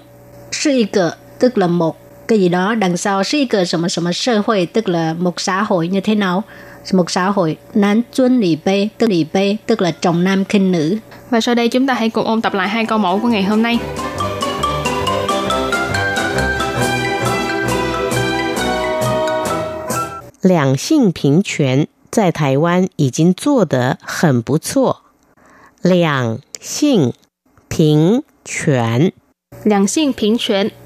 [0.52, 1.98] Sư y cờ tức là một
[2.28, 5.88] cái gì đó đằng sau sư y cờ什么 xã hội tức là một xã hội
[5.88, 6.44] như thế nào
[6.95, 10.73] một xã hội nán chuân lì bê, tức lì bê, tức là chồng nam khinh
[10.73, 10.97] nữ.
[11.31, 13.43] Và sau đây chúng ta hãy cùng ôn tập lại hai câu mẫu của ngày
[13.43, 13.79] hôm nay.
[20.43, 20.77] Lạng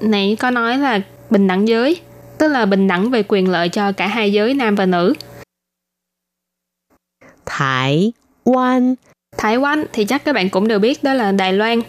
[0.01, 1.99] này có nói là bình đẳng giới,
[2.37, 5.13] tức là bình đẳng về quyền lợi cho cả hai giới nam và nữ.
[7.50, 8.12] 台
[8.44, 8.96] 湾
[9.36, 11.82] Thái Quan thì chắc các bạn cũng đều biết đó là Đài Loan.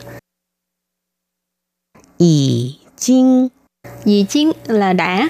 [2.17, 3.49] 已经
[4.05, 5.29] Dì chiến là đã,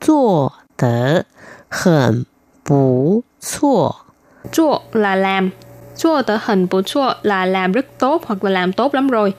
[0.00, 1.24] 做得
[1.68, 2.26] 很
[2.64, 4.04] 不错。
[4.52, 5.50] chua là làm,
[5.96, 9.34] chua tờ hình bù chua là làm rất tốt hoặc là làm tốt lắm rồi.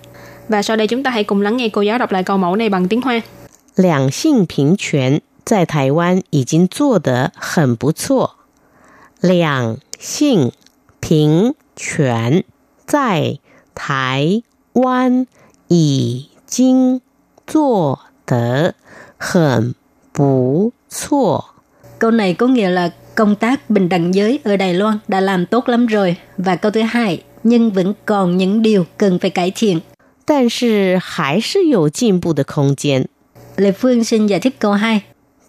[0.48, 2.56] Và sau đây chúng ta hãy cùng lắng nghe cô giáo đọc lại câu mẫu
[2.56, 3.22] này bằng tiếng Hoa.
[3.76, 8.37] 两性平权在台湾已经做得很不错。
[9.22, 10.52] 两性
[11.00, 12.44] 平权
[12.86, 13.40] 在
[13.74, 15.28] 台湾
[15.68, 17.02] 已经
[17.48, 18.76] 做得
[19.18, 19.74] 很
[20.12, 21.46] 不错。
[22.00, 25.46] Câu này có nghĩa là công tác bình đẳng giới ở Đài Loan đã làm
[25.46, 26.16] tốt lắm rồi.
[26.38, 29.80] Và câu thứ hai, nhưng vẫn còn những điều cần phải cải thiện.
[30.26, 33.10] 但是还是有进步的空间。
[33.58, 35.02] Lê Phương xin giải thích câu 2.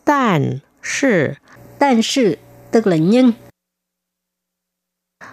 [0.05, 1.37] 但是
[1.79, 2.39] 但是
[2.71, 3.33] tức là nhưng,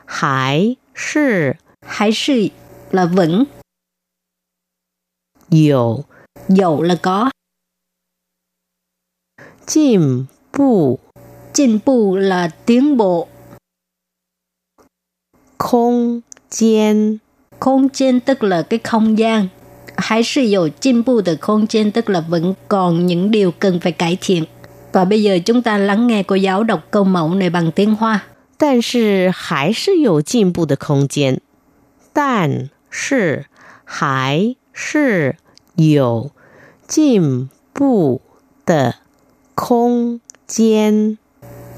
[0.06, 2.52] 还是还是
[2.92, 3.48] là vẫn,
[5.50, 6.06] 有
[6.48, 7.32] dầu là có,
[9.66, 11.00] 进步
[11.54, 13.28] 进步là tiến bộ,
[15.58, 17.20] 空间。
[17.62, 19.48] không gian tức là cái không gian.
[19.98, 24.44] Hãy sử dụng进步的không gian tức là vẫn còn những điều cần phải cải thiện.
[24.94, 27.96] Và bây giờ chúng ta lắng nghe cô giáo đọc câu mẫu này bằng tiếng
[27.96, 28.24] Hoa.
[28.58, 31.42] 但是还是有进步的空间。
[32.14, 33.46] 但是
[33.86, 35.36] 还是
[35.76, 36.32] 有
[36.88, 38.22] 进步
[38.66, 38.96] 的
[39.56, 41.18] 空间。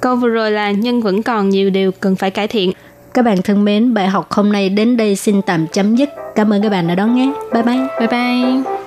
[0.01, 2.71] Câu vừa rồi là nhưng vẫn còn nhiều điều cần phải cải thiện.
[3.13, 6.09] Các bạn thân mến, bài học hôm nay đến đây xin tạm chấm dứt.
[6.35, 7.31] Cảm ơn các bạn đã đón nghe.
[7.53, 7.87] Bye bye.
[7.99, 8.86] Bye bye.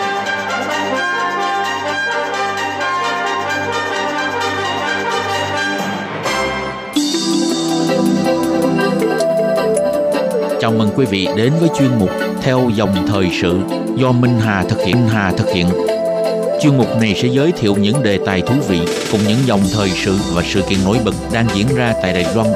[10.61, 12.09] Chào mừng quý vị đến với chuyên mục
[12.41, 13.59] Theo dòng thời sự
[13.95, 14.95] do Minh Hà thực hiện.
[14.95, 15.67] Minh Hà thực hiện.
[16.61, 18.79] Chuyên mục này sẽ giới thiệu những đề tài thú vị
[19.11, 22.25] cùng những dòng thời sự và sự kiện nổi bật đang diễn ra tại Đài
[22.35, 22.47] Loan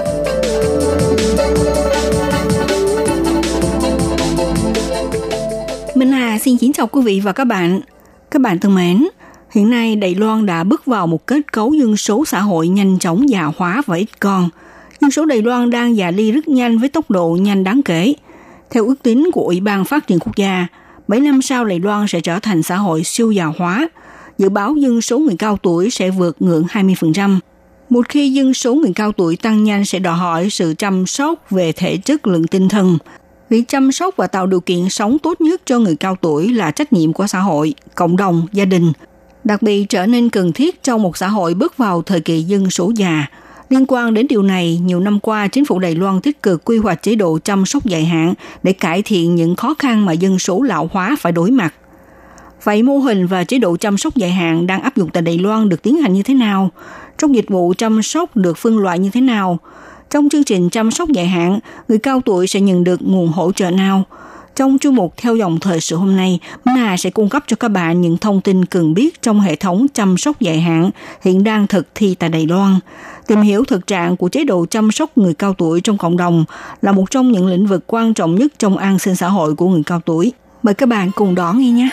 [5.95, 7.81] Minh Hà xin kính chào quý vị và các bạn.
[8.31, 9.07] Các bạn thân mến,
[9.51, 12.99] hiện nay Đài Loan đã bước vào một kết cấu dân số xã hội nhanh
[12.99, 14.49] chóng già hóa và ít con.
[15.05, 18.13] Dân số Đài Loan đang già đi rất nhanh với tốc độ nhanh đáng kể.
[18.69, 20.67] Theo ước tính của Ủy ban Phát triển Quốc gia,
[21.07, 23.89] 7 năm sau Đài Loan sẽ trở thành xã hội siêu già hóa.
[24.37, 27.39] Dự báo dân số người cao tuổi sẽ vượt ngưỡng 20%.
[27.89, 31.45] Một khi dân số người cao tuổi tăng nhanh sẽ đòi hỏi sự chăm sóc
[31.49, 32.97] về thể chất lượng tinh thần.
[33.49, 36.71] Việc chăm sóc và tạo điều kiện sống tốt nhất cho người cao tuổi là
[36.71, 38.91] trách nhiệm của xã hội, cộng đồng, gia đình.
[39.43, 42.69] Đặc biệt trở nên cần thiết trong một xã hội bước vào thời kỳ dân
[42.69, 43.25] số già.
[43.69, 46.77] Liên quan đến điều này, nhiều năm qua, chính phủ Đài Loan tích cực quy
[46.77, 50.39] hoạch chế độ chăm sóc dài hạn để cải thiện những khó khăn mà dân
[50.39, 51.73] số lão hóa phải đối mặt.
[52.63, 55.37] Vậy mô hình và chế độ chăm sóc dài hạn đang áp dụng tại Đài
[55.37, 56.69] Loan được tiến hành như thế nào?
[57.17, 59.59] Trong dịch vụ chăm sóc được phân loại như thế nào?
[60.09, 63.51] Trong chương trình chăm sóc dài hạn, người cao tuổi sẽ nhận được nguồn hỗ
[63.51, 64.03] trợ nào?
[64.55, 67.67] Trong chương mục theo dòng thời sự hôm nay, Minh sẽ cung cấp cho các
[67.67, 70.91] bạn những thông tin cần biết trong hệ thống chăm sóc dài hạn
[71.21, 72.79] hiện đang thực thi tại Đài Loan.
[73.27, 76.45] Tìm hiểu thực trạng của chế độ chăm sóc người cao tuổi trong cộng đồng
[76.81, 79.69] là một trong những lĩnh vực quan trọng nhất trong an sinh xã hội của
[79.69, 80.33] người cao tuổi.
[80.63, 81.89] Mời các bạn cùng đón nghe nhé.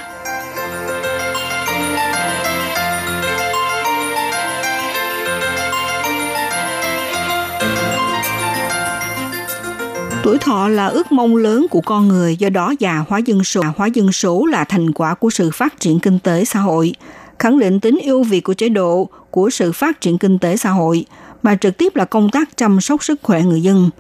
[10.23, 13.63] Tuổi thọ là ước mong lớn của con người, do đó già hóa dân số,
[13.77, 16.93] hóa dân số là thành quả của sự phát triển kinh tế xã hội,
[17.39, 20.71] khẳng định tính ưu việt của chế độ của sự phát triển kinh tế xã
[20.71, 21.05] hội,
[21.43, 23.91] mà trực tiếp là công tác chăm sóc sức khỏe người dân.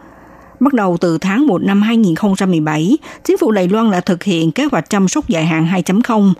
[0.61, 4.65] Bắt đầu từ tháng 1 năm 2017, chính phủ Đài Loan đã thực hiện kế
[4.73, 6.33] hoạch chăm sóc dài hạn 2.0,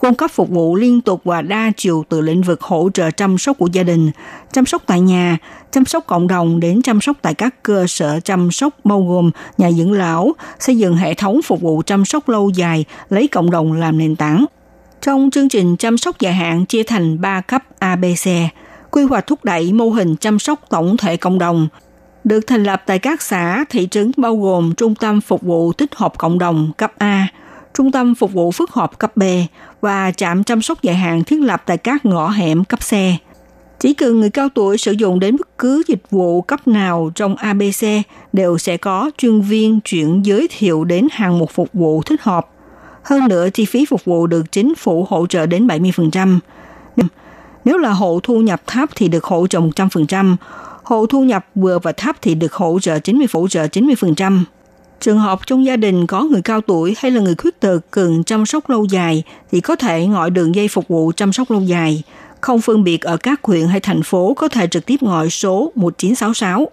[0.00, 3.38] cung cấp phục vụ liên tục và đa chiều từ lĩnh vực hỗ trợ chăm
[3.38, 4.10] sóc của gia đình,
[4.52, 5.38] chăm sóc tại nhà,
[5.70, 9.30] chăm sóc cộng đồng đến chăm sóc tại các cơ sở chăm sóc bao gồm
[9.58, 13.50] nhà dưỡng lão, xây dựng hệ thống phục vụ chăm sóc lâu dài, lấy cộng
[13.50, 14.44] đồng làm nền tảng.
[15.02, 18.28] Trong chương trình chăm sóc dài hạn chia thành 3 cấp ABC,
[18.90, 21.68] quy hoạch thúc đẩy mô hình chăm sóc tổng thể cộng đồng,
[22.24, 25.94] được thành lập tại các xã, thị trấn bao gồm Trung tâm Phục vụ Tích
[25.94, 27.28] hợp Cộng đồng cấp A,
[27.78, 29.22] Trung tâm Phục vụ phức hợp cấp B
[29.80, 33.16] và trạm chăm sóc dài hạn thiết lập tại các ngõ hẻm cấp xe.
[33.80, 37.36] Chỉ cần người cao tuổi sử dụng đến bất cứ dịch vụ cấp nào trong
[37.36, 37.84] ABC
[38.32, 42.46] đều sẽ có chuyên viên chuyển giới thiệu đến hàng mục phục vụ thích hợp.
[43.02, 46.38] Hơn nữa, chi phí phục vụ được chính phủ hỗ trợ đến 70%.
[47.64, 50.36] Nếu là hộ thu nhập thấp thì được hỗ trợ 100%,
[50.82, 54.42] hộ thu nhập vừa và thấp thì được hỗ trợ 90 hỗ trợ 90%.
[55.00, 58.24] Trường hợp trong gia đình có người cao tuổi hay là người khuyết tật cần
[58.24, 59.22] chăm sóc lâu dài
[59.52, 62.02] thì có thể gọi đường dây phục vụ chăm sóc lâu dài.
[62.40, 65.72] Không phân biệt ở các huyện hay thành phố có thể trực tiếp gọi số
[65.74, 66.68] 1966.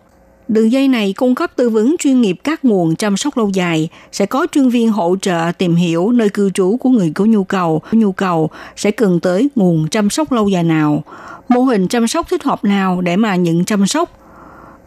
[0.47, 3.89] Đường dây này cung cấp tư vấn chuyên nghiệp các nguồn chăm sóc lâu dài,
[4.11, 7.43] sẽ có chuyên viên hỗ trợ tìm hiểu nơi cư trú của người có nhu
[7.43, 11.03] cầu, nhu cầu sẽ cần tới nguồn chăm sóc lâu dài nào,
[11.49, 14.24] mô hình chăm sóc thích hợp nào để mà nhận chăm sóc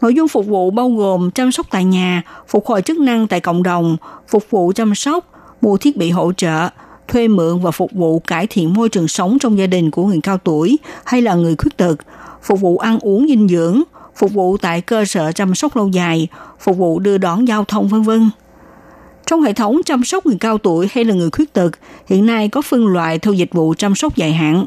[0.00, 3.40] Nội dung phục vụ bao gồm chăm sóc tại nhà, phục hồi chức năng tại
[3.40, 3.96] cộng đồng,
[4.28, 5.24] phục vụ chăm sóc,
[5.60, 6.68] mua thiết bị hỗ trợ,
[7.08, 10.20] thuê mượn và phục vụ cải thiện môi trường sống trong gia đình của người
[10.22, 11.96] cao tuổi hay là người khuyết tật,
[12.42, 13.82] phục vụ ăn uống dinh dưỡng,
[14.16, 16.28] phục vụ tại cơ sở chăm sóc lâu dài,
[16.60, 18.30] phục vụ đưa đón giao thông vân vân.
[19.26, 21.70] Trong hệ thống chăm sóc người cao tuổi hay là người khuyết tật,
[22.06, 24.66] hiện nay có phân loại theo dịch vụ chăm sóc dài hạn,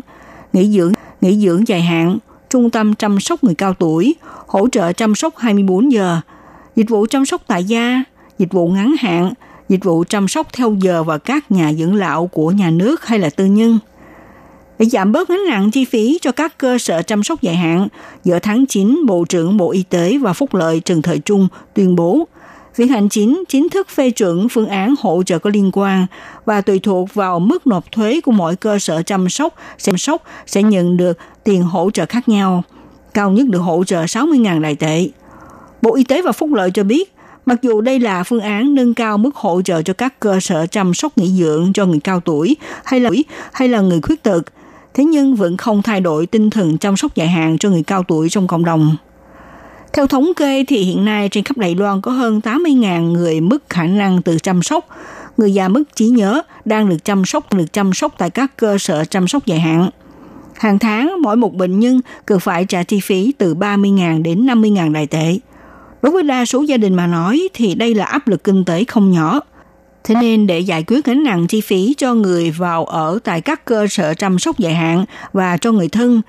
[0.53, 2.17] nghỉ dưỡng, nghỉ dưỡng dài hạn,
[2.51, 4.15] trung tâm chăm sóc người cao tuổi,
[4.47, 6.21] hỗ trợ chăm sóc 24 giờ,
[6.75, 8.03] dịch vụ chăm sóc tại gia,
[8.37, 9.33] dịch vụ ngắn hạn,
[9.69, 13.19] dịch vụ chăm sóc theo giờ và các nhà dưỡng lão của nhà nước hay
[13.19, 13.79] là tư nhân.
[14.79, 17.87] Để giảm bớt gánh nặng chi phí cho các cơ sở chăm sóc dài hạn,
[18.23, 21.95] giữa tháng 9, Bộ trưởng Bộ Y tế và Phúc lợi Trần Thời Trung tuyên
[21.95, 22.27] bố
[22.75, 26.05] Viện Hành Chính chính thức phê chuẩn phương án hỗ trợ có liên quan
[26.45, 30.23] và tùy thuộc vào mức nộp thuế của mỗi cơ sở chăm sóc, chăm sóc
[30.45, 32.63] sẽ nhận được tiền hỗ trợ khác nhau.
[33.13, 35.09] Cao nhất được hỗ trợ 60.000 đại tệ.
[35.81, 37.13] Bộ Y tế và Phúc lợi cho biết,
[37.45, 40.65] mặc dù đây là phương án nâng cao mức hỗ trợ cho các cơ sở
[40.65, 43.09] chăm sóc nghỉ dưỡng cho người cao tuổi hay là
[43.53, 44.41] hay là người khuyết tật,
[44.93, 48.03] thế nhưng vẫn không thay đổi tinh thần chăm sóc dài hạn cho người cao
[48.03, 48.95] tuổi trong cộng đồng.
[49.93, 53.69] Theo thống kê thì hiện nay trên khắp Đài Loan có hơn 80.000 người mất
[53.69, 54.87] khả năng tự chăm sóc.
[55.37, 58.77] Người già mất trí nhớ đang được chăm sóc được chăm sóc tại các cơ
[58.77, 59.89] sở chăm sóc dài hạn.
[60.55, 64.93] Hàng tháng, mỗi một bệnh nhân cần phải trả chi phí từ 30.000 đến 50.000
[64.93, 65.39] đại tệ.
[66.01, 68.83] Đối với đa số gia đình mà nói thì đây là áp lực kinh tế
[68.83, 69.39] không nhỏ.
[70.03, 73.65] Thế nên để giải quyết gánh nặng chi phí cho người vào ở tại các
[73.65, 76.21] cơ sở chăm sóc dài hạn và cho người thân,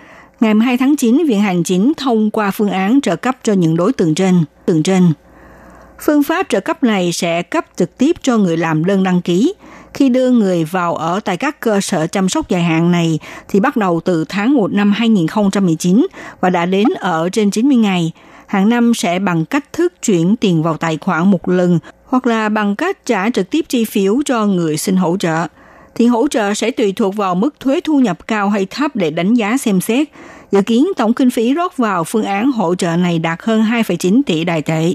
[0.42, 3.76] ngày 2 tháng 9, Viện Hành Chính thông qua phương án trợ cấp cho những
[3.76, 4.44] đối tượng trên.
[4.66, 5.12] Tượng trên.
[6.00, 9.54] Phương pháp trợ cấp này sẽ cấp trực tiếp cho người làm đơn đăng ký.
[9.94, 13.18] Khi đưa người vào ở tại các cơ sở chăm sóc dài hạn này
[13.48, 16.06] thì bắt đầu từ tháng 1 năm 2019
[16.40, 18.12] và đã đến ở trên 90 ngày.
[18.46, 22.48] Hàng năm sẽ bằng cách thức chuyển tiền vào tài khoản một lần hoặc là
[22.48, 25.46] bằng cách trả trực tiếp chi phiếu cho người xin hỗ trợ
[25.94, 29.10] thì hỗ trợ sẽ tùy thuộc vào mức thuế thu nhập cao hay thấp để
[29.10, 30.08] đánh giá xem xét.
[30.52, 34.22] Dự kiến tổng kinh phí rót vào phương án hỗ trợ này đạt hơn 2,9
[34.26, 34.94] tỷ đài tệ.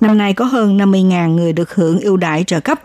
[0.00, 2.80] Năm nay có hơn 50.000 người được hưởng ưu đãi trợ cấp.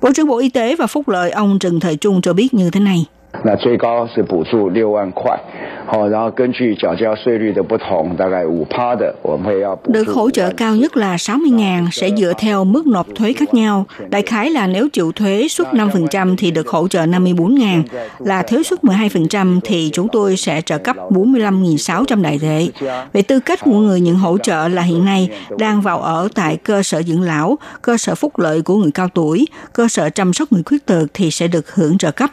[0.00, 2.70] Bộ trưởng Bộ Y tế và Phúc lợi ông Trần Thời Trung cho biết như
[2.70, 3.06] thế này.
[3.43, 5.39] 那最高是补助六万块，
[5.85, 13.85] 好，然后根据缴交税率的不同，大概五趴的，我们会要补 Được hỗ trợ cao nhất là 60.000 sẽ dựa theo mức nộp thuế khác nhau.
[14.09, 17.83] Đại khái là nếu chịu thuế suất 5% thì được hỗ trợ 54.000,
[18.19, 22.67] là thuế suất 12% thì chúng tôi sẽ trợ cấp 45.600 đại tệ.
[23.13, 26.57] Về tư cách của người nhận hỗ trợ là hiện nay đang vào ở tại
[26.57, 30.33] cơ sở dưỡng lão, cơ sở phúc lợi của người cao tuổi, cơ sở chăm
[30.33, 32.29] sóc người khuyết tật thì sẽ được hưởng trợ cấp.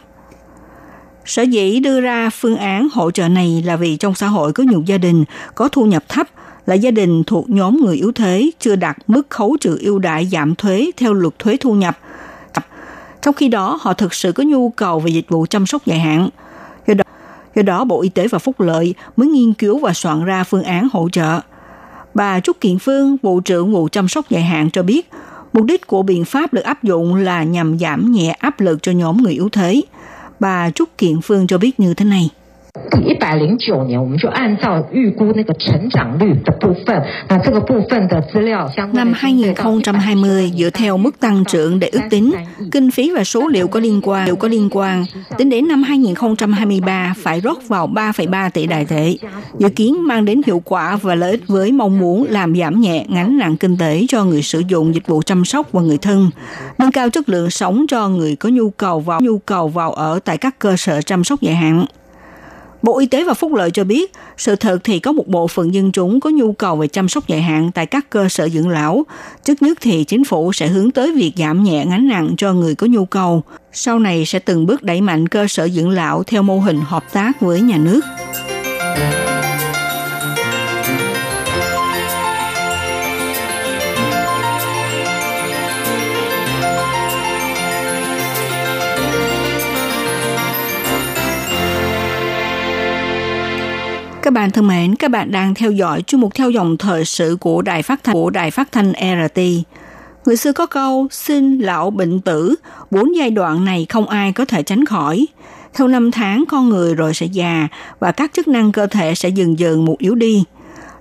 [1.29, 4.63] Sở dĩ đưa ra phương án hỗ trợ này là vì trong xã hội có
[4.63, 5.25] nhiều gia đình
[5.55, 6.27] có thu nhập thấp
[6.65, 10.25] là gia đình thuộc nhóm người yếu thế chưa đạt mức khấu trừ ưu đại
[10.25, 11.97] giảm thuế theo luật thuế thu nhập.
[13.21, 15.99] Trong khi đó, họ thực sự có nhu cầu về dịch vụ chăm sóc dài
[15.99, 16.29] hạn.
[16.87, 17.03] Do đó,
[17.55, 20.63] do đó Bộ Y tế và Phúc lợi mới nghiên cứu và soạn ra phương
[20.63, 21.39] án hỗ trợ.
[22.13, 25.09] Bà Trúc Kiện Phương, Bộ trưởng Vụ chăm sóc dài hạn cho biết,
[25.53, 28.91] mục đích của biện pháp được áp dụng là nhằm giảm nhẹ áp lực cho
[28.91, 29.81] nhóm người yếu thế–
[30.39, 32.29] bà Trúc Kiện Phương cho biết như thế này.
[33.04, 42.32] 一百零九年，我们就按照预估那个成长率的部分，那这个部分的资料相关 Năm 2020 dựa theo mức tăng trưởng để ước tính,
[42.72, 45.04] kinh phí và số liệu có liên quan đều có liên quan.
[45.38, 49.14] Tính đến năm 2023 phải rót vào 3,3 tỷ đại tệ.
[49.58, 53.06] Dự kiến mang đến hiệu quả và lợi ích với mong muốn làm giảm nhẹ
[53.14, 56.30] gánh nặng kinh tế cho người sử dụng dịch vụ chăm sóc và người thân,
[56.78, 60.18] nâng cao chất lượng sống cho người có nhu cầu vào nhu cầu vào ở
[60.24, 61.84] tại các cơ sở chăm sóc dài hạn.
[62.81, 65.73] Bộ Y tế và Phúc lợi cho biết, sự thật thì có một bộ phận
[65.73, 68.69] dân chúng có nhu cầu về chăm sóc dài hạn tại các cơ sở dưỡng
[68.69, 69.05] lão.
[69.45, 72.75] Trước nhất thì chính phủ sẽ hướng tới việc giảm nhẹ gánh nặng cho người
[72.75, 73.43] có nhu cầu.
[73.71, 77.13] Sau này sẽ từng bước đẩy mạnh cơ sở dưỡng lão theo mô hình hợp
[77.13, 78.01] tác với nhà nước.
[94.29, 97.37] Các bạn thân mến, các bạn đang theo dõi chuyên mục theo dòng thời sự
[97.39, 99.41] của Đài Phát thanh của Đài Phát thanh RT.
[100.25, 102.55] Người xưa có câu sinh lão bệnh tử,
[102.91, 105.25] bốn giai đoạn này không ai có thể tránh khỏi.
[105.73, 107.67] Theo năm tháng con người rồi sẽ già
[107.99, 110.43] và các chức năng cơ thể sẽ dần dần một yếu đi.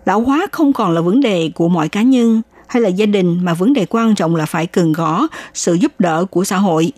[0.05, 3.39] Lão hóa không còn là vấn đề của mọi cá nhân hay là gia đình
[3.45, 6.93] mà vấn đề quan trọng là phải cần có sự giúp đỡ của xã hội.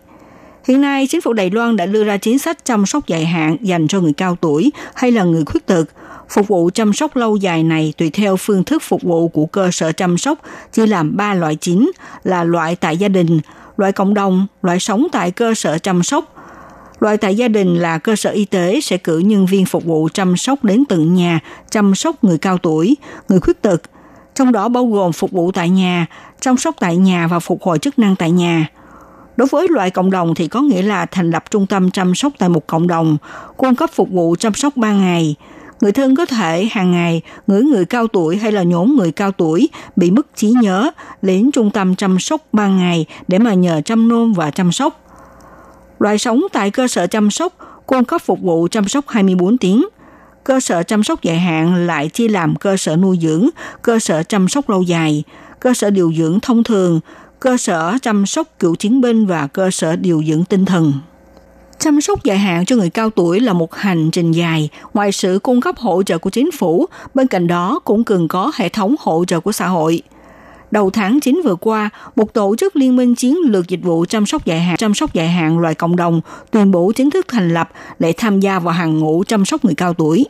[0.68, 3.56] Hiện nay, chính phủ Đài Loan đã đưa ra chính sách chăm sóc dài hạn
[3.60, 5.84] dành cho người cao tuổi hay là người khuyết tật
[6.30, 9.70] Phục vụ chăm sóc lâu dài này tùy theo phương thức phục vụ của cơ
[9.70, 10.38] sở chăm sóc
[10.72, 11.90] chia làm 3 loại chính
[12.24, 13.40] là loại tại gia đình,
[13.76, 16.24] loại cộng đồng, loại sống tại cơ sở chăm sóc.
[17.00, 20.08] Loại tại gia đình là cơ sở y tế sẽ cử nhân viên phục vụ
[20.12, 22.96] chăm sóc đến tận nhà, chăm sóc người cao tuổi,
[23.28, 23.82] người khuyết tật,
[24.34, 26.06] trong đó bao gồm phục vụ tại nhà,
[26.40, 28.68] chăm sóc tại nhà và phục hồi chức năng tại nhà.
[29.36, 32.32] Đối với loại cộng đồng thì có nghĩa là thành lập trung tâm chăm sóc
[32.38, 33.16] tại một cộng đồng,
[33.56, 35.36] cung cấp phục vụ chăm sóc 3 ngày.
[35.80, 39.32] Người thân có thể hàng ngày gửi người cao tuổi hay là nhổ người cao
[39.32, 40.90] tuổi bị mất trí nhớ
[41.22, 45.00] đến trung tâm chăm sóc 3 ngày để mà nhờ chăm nom và chăm sóc.
[45.98, 47.52] Loại sống tại cơ sở chăm sóc
[47.86, 49.86] cung cấp phục vụ chăm sóc 24 tiếng.
[50.44, 53.48] Cơ sở chăm sóc dài hạn lại chia làm cơ sở nuôi dưỡng,
[53.82, 55.24] cơ sở chăm sóc lâu dài,
[55.60, 57.00] cơ sở điều dưỡng thông thường,
[57.40, 60.92] cơ sở chăm sóc cựu chiến binh và cơ sở điều dưỡng tinh thần.
[61.80, 65.38] Chăm sóc dài hạn cho người cao tuổi là một hành trình dài, ngoài sự
[65.42, 68.94] cung cấp hỗ trợ của chính phủ, bên cạnh đó cũng cần có hệ thống
[69.00, 70.02] hỗ trợ của xã hội.
[70.70, 74.26] Đầu tháng 9 vừa qua, một tổ chức liên minh chiến lược dịch vụ chăm
[74.26, 76.20] sóc dài hạn, chăm sóc dài hạn loại cộng đồng
[76.50, 79.74] tuyên bố chính thức thành lập để tham gia vào hàng ngũ chăm sóc người
[79.74, 80.26] cao tuổi.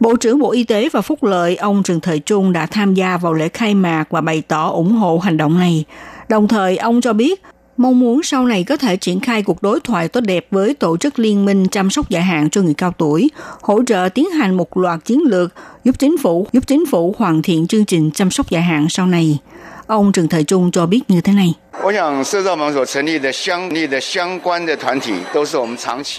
[0.00, 3.16] Bộ trưởng Bộ Y tế và Phúc lợi ông Trần Thời Trung đã tham gia
[3.16, 5.84] vào lễ khai mạc và bày tỏ ủng hộ hành động này.
[6.28, 7.42] Đồng thời, ông cho biết
[7.76, 10.96] mong muốn sau này có thể triển khai cuộc đối thoại tốt đẹp với tổ
[10.96, 13.30] chức liên minh chăm sóc dài hạn cho người cao tuổi,
[13.62, 15.52] hỗ trợ tiến hành một loạt chiến lược
[15.84, 19.06] giúp chính phủ giúp chính phủ hoàn thiện chương trình chăm sóc dài hạn sau
[19.06, 19.38] này.
[19.86, 21.54] Ông Trần Thời Trung cho biết như thế này.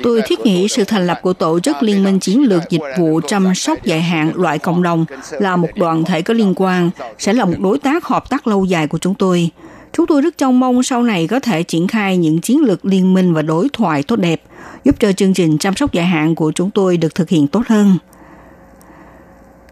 [0.04, 3.22] Tôi thiết nghĩ sự thành lập của tổ chức Liên minh Chiến lược Dịch vụ
[3.28, 6.89] chăm sóc dài hạn loại cộng đồng là một đoàn thể có liên quan,
[7.20, 9.49] sẽ là một đối tác hợp tác lâu dài của chúng tôi.
[9.94, 13.14] Chúng tôi rất trông mong sau này có thể triển khai những chiến lược liên
[13.14, 14.41] minh và đối thoại tốt đẹp,
[14.84, 17.64] giúp cho chương trình chăm sóc dài hạn của chúng tôi được thực hiện tốt
[17.68, 17.98] hơn.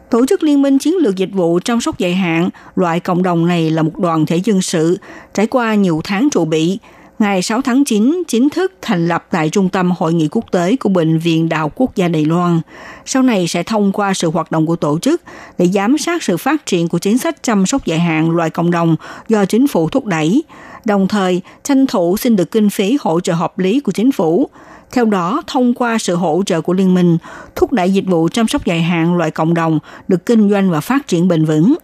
[0.09, 3.47] Tổ chức Liên minh Chiến lược Dịch vụ chăm sóc dài hạn, loại cộng đồng
[3.47, 4.97] này là một đoàn thể dân sự,
[5.34, 6.80] trải qua nhiều tháng trụ bị.
[7.22, 10.76] Ngày 6 tháng 9 chính thức thành lập tại Trung tâm Hội nghị quốc tế
[10.76, 12.61] của Bệnh viện Đạo Quốc gia Đài Loan.
[13.05, 15.22] Sau này sẽ thông qua sự hoạt động của tổ chức
[15.57, 18.72] để giám sát sự phát triển của chính sách chăm sóc dài hạn loại cộng
[18.72, 18.95] đồng
[19.28, 20.43] do chính phủ thúc đẩy,
[20.86, 24.49] đồng thời tranh thủ xin được kinh phí hỗ trợ hợp lý của chính phủ–
[24.91, 27.17] theo đó, thông qua sự hỗ trợ của liên minh,
[27.55, 30.80] thúc đẩy dịch vụ chăm sóc dài hạn loại cộng đồng được kinh doanh và
[30.82, 31.76] phát triển bền vững.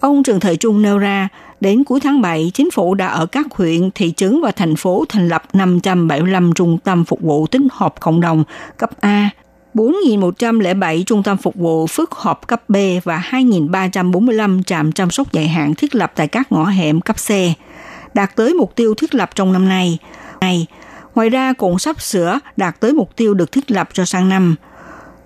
[0.00, 1.28] Ông trường Thời Trung nêu ra,
[1.60, 5.04] đến cuối tháng 7, chính phủ đã ở các huyện, thị trấn và thành phố
[5.08, 8.44] thành lập 575 trung tâm phục vụ tích hợp cộng đồng
[8.76, 9.30] cấp A,
[9.74, 15.48] 4.107 trung tâm phục vụ phức hợp cấp B và 2.345 trạm chăm sóc dài
[15.48, 17.30] hạn thiết lập tại các ngõ hẻm cấp C,
[18.14, 19.98] đạt tới mục tiêu thiết lập trong năm nay.
[20.40, 20.66] Này,
[21.18, 24.54] Ngoài ra cũng sắp sửa đạt tới mục tiêu được thiết lập cho sang năm.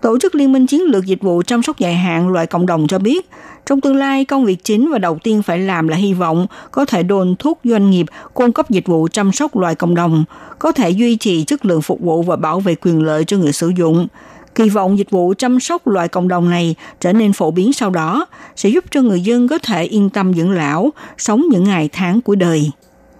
[0.03, 2.86] Tổ chức Liên minh Chiến lược Dịch vụ chăm sóc dài hạn loại cộng đồng
[2.86, 3.30] cho biết,
[3.66, 6.84] trong tương lai, công việc chính và đầu tiên phải làm là hy vọng có
[6.84, 10.24] thể đồn thúc doanh nghiệp cung cấp dịch vụ chăm sóc loại cộng đồng,
[10.59, 13.53] có thể duy trì chất lượng phục vụ và bảo vệ quyền lợi cho người
[13.53, 14.07] sử dụng.
[14.55, 17.90] Kỳ vọng dịch vụ chăm sóc loại cộng đồng này trở nên phổ biến sau
[17.90, 18.26] đó
[18.57, 22.20] sẽ giúp cho người dân có thể yên tâm dưỡng lão, sống những ngày tháng
[22.20, 22.70] cuối đời.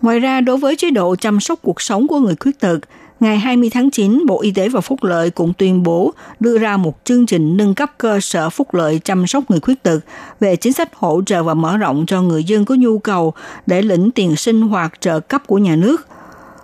[0.03, 2.78] Ngoài ra, đối với chế độ chăm sóc cuộc sống của người khuyết tật,
[3.23, 6.77] ngày 20 tháng 9, Bộ Y tế và Phúc lợi cũng tuyên bố đưa ra
[6.77, 10.01] một chương trình nâng cấp cơ sở phúc lợi chăm sóc người khuyết tật
[10.41, 13.35] về chính sách hỗ trợ và mở rộng cho người dân có nhu cầu
[13.66, 16.07] để lĩnh tiền sinh hoạt trợ cấp của nhà nước.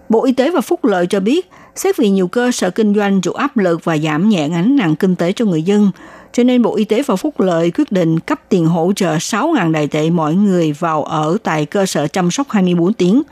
[0.09, 3.21] Bộ Y tế và Phúc lợi cho biết, xét vì nhiều cơ sở kinh doanh
[3.21, 5.91] chịu áp lực và giảm nhẹ gánh nặng kinh tế cho người dân,
[6.33, 9.73] cho nên Bộ Y tế và Phúc lợi quyết định cấp tiền hỗ trợ 6.000
[9.73, 13.23] đại tệ mỗi người vào ở tại cơ sở chăm sóc 24 tiếng.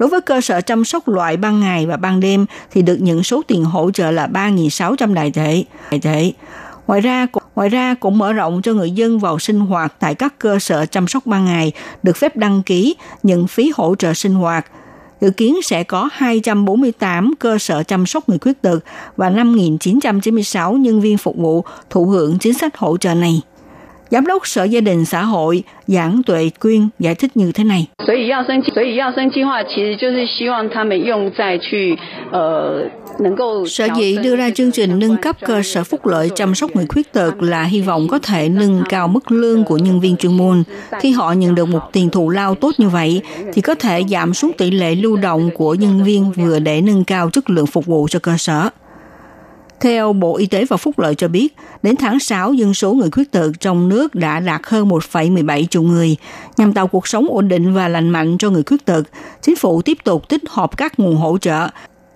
[0.00, 3.22] Đối với cơ sở chăm sóc loại ban ngày và ban đêm thì được nhận
[3.22, 5.64] số tiền hỗ trợ là 3.600 đại tệ.
[5.90, 6.32] Đại tệ.
[6.86, 10.38] Ngoài ra, ngoài ra cũng mở rộng cho người dân vào sinh hoạt tại các
[10.38, 11.72] cơ sở chăm sóc ban ngày
[12.02, 14.66] được phép đăng ký nhận phí hỗ trợ sinh hoạt–
[15.20, 18.78] dự kiến sẽ có 248 cơ sở chăm sóc người khuyết tật
[19.16, 23.42] và 5.996 nhân viên phục vụ thụ hưởng chính sách hỗ trợ này.
[24.10, 27.86] Giám đốc Sở Gia đình Xã hội Giảng Tuệ Quyên giải thích như thế này.
[33.66, 36.86] Sở dĩ đưa ra chương trình nâng cấp cơ sở phúc lợi chăm sóc người
[36.86, 40.36] khuyết tật là hy vọng có thể nâng cao mức lương của nhân viên chuyên
[40.36, 40.62] môn.
[41.00, 43.20] Khi họ nhận được một tiền thù lao tốt như vậy,
[43.52, 47.04] thì có thể giảm xuống tỷ lệ lưu động của nhân viên vừa để nâng
[47.04, 48.68] cao chất lượng phục vụ cho cơ sở.
[49.80, 53.10] Theo Bộ Y tế và Phúc lợi cho biết, đến tháng 6, dân số người
[53.10, 56.16] khuyết tật trong nước đã đạt hơn 1,17 triệu người.
[56.56, 59.02] Nhằm tạo cuộc sống ổn định và lành mạnh cho người khuyết tật,
[59.42, 61.68] chính phủ tiếp tục tích hợp các nguồn hỗ trợ,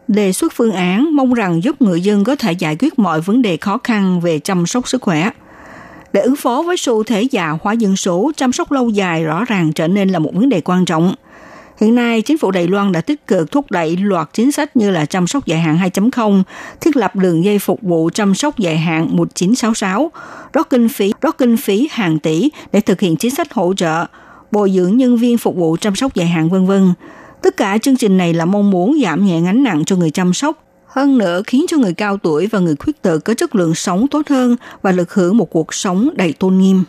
[0.09, 3.43] đề xuất phương án mong rằng giúp người dân có thể giải quyết mọi vấn
[3.43, 5.31] đề khó khăn về chăm sóc sức khỏe.
[6.13, 9.45] Để ứng phó với xu thế già hóa dân số, chăm sóc lâu dài rõ
[9.45, 11.15] ràng trở nên là một vấn đề quan trọng.
[11.81, 14.91] Hiện nay, chính phủ Đài Loan đã tích cực thúc đẩy loạt chính sách như
[14.91, 16.43] là chăm sóc dài hạn 2.0,
[16.81, 20.11] thiết lập đường dây phục vụ chăm sóc dài hạn 1966,
[20.53, 24.07] rót kinh phí, rót kinh phí hàng tỷ để thực hiện chính sách hỗ trợ,
[24.51, 26.93] bồi dưỡng nhân viên phục vụ chăm sóc dài hạn vân vân.
[27.43, 30.33] Tất cả chương trình này là mong muốn giảm nhẹ gánh nặng cho người chăm
[30.33, 33.75] sóc, hơn nữa khiến cho người cao tuổi và người khuyết tật có chất lượng
[33.75, 36.85] sống tốt hơn và được hưởng một cuộc sống đầy tôn nghiêm.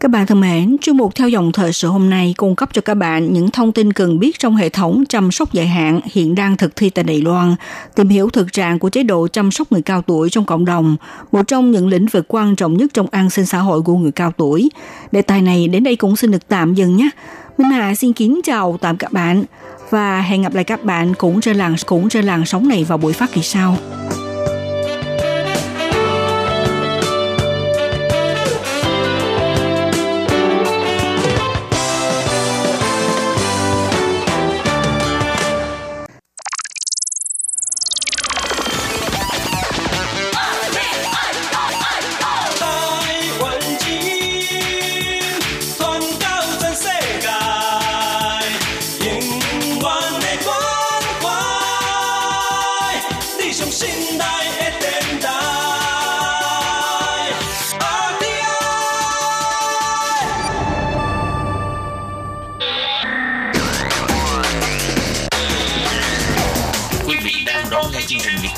[0.00, 2.82] Các bạn thân mến, chuyên mục theo dòng thời sự hôm nay cung cấp cho
[2.82, 6.34] các bạn những thông tin cần biết trong hệ thống chăm sóc dài hạn hiện
[6.34, 7.54] đang thực thi tại Đài Loan,
[7.94, 10.96] tìm hiểu thực trạng của chế độ chăm sóc người cao tuổi trong cộng đồng,
[11.32, 14.12] một trong những lĩnh vực quan trọng nhất trong an sinh xã hội của người
[14.12, 14.68] cao tuổi.
[15.12, 17.10] Đề tài này đến đây cũng xin được tạm dừng nhé.
[17.58, 19.44] Minh Hà xin kính chào tạm các bạn
[19.90, 22.98] và hẹn gặp lại các bạn cũng trên làng cũng trên làng sóng này vào
[22.98, 23.76] buổi phát kỳ sau.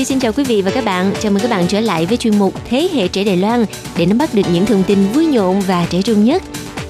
[0.00, 1.12] Vi xin chào quý vị và các bạn.
[1.20, 3.64] Chào mừng các bạn trở lại với chuyên mục Thế hệ trẻ Đài Loan
[3.96, 6.42] để nắm bắt được những thông tin vui nhộn và trẻ trung nhất.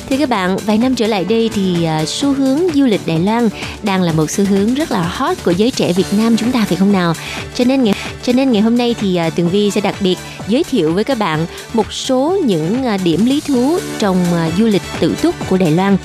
[0.08, 3.18] Thưa các bạn, vài năm trở lại đây thì à, xu hướng du lịch Đài
[3.18, 3.48] Loan
[3.82, 6.64] đang là một xu hướng rất là hot của giới trẻ Việt Nam chúng ta
[6.64, 7.14] phải không nào?
[7.54, 10.18] Cho nên ngày cho nên ngày hôm nay thì à, Tường Vi sẽ đặc biệt
[10.48, 14.16] giới thiệu với các bạn một số những à, điểm lý thú trong
[14.58, 15.96] du lịch tự túc của Đài Loan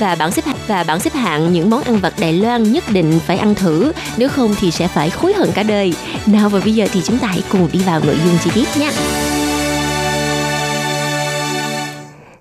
[0.00, 2.84] và bảng xếp hạng và bảng xếp hạng những món ăn vặt Đài Loan nhất
[2.92, 5.94] định phải ăn thử, nếu không thì sẽ phải hối hận cả đời.
[6.26, 8.68] Nào và bây giờ thì chúng ta hãy cùng đi vào nội dung chi tiết
[8.80, 8.90] nhé.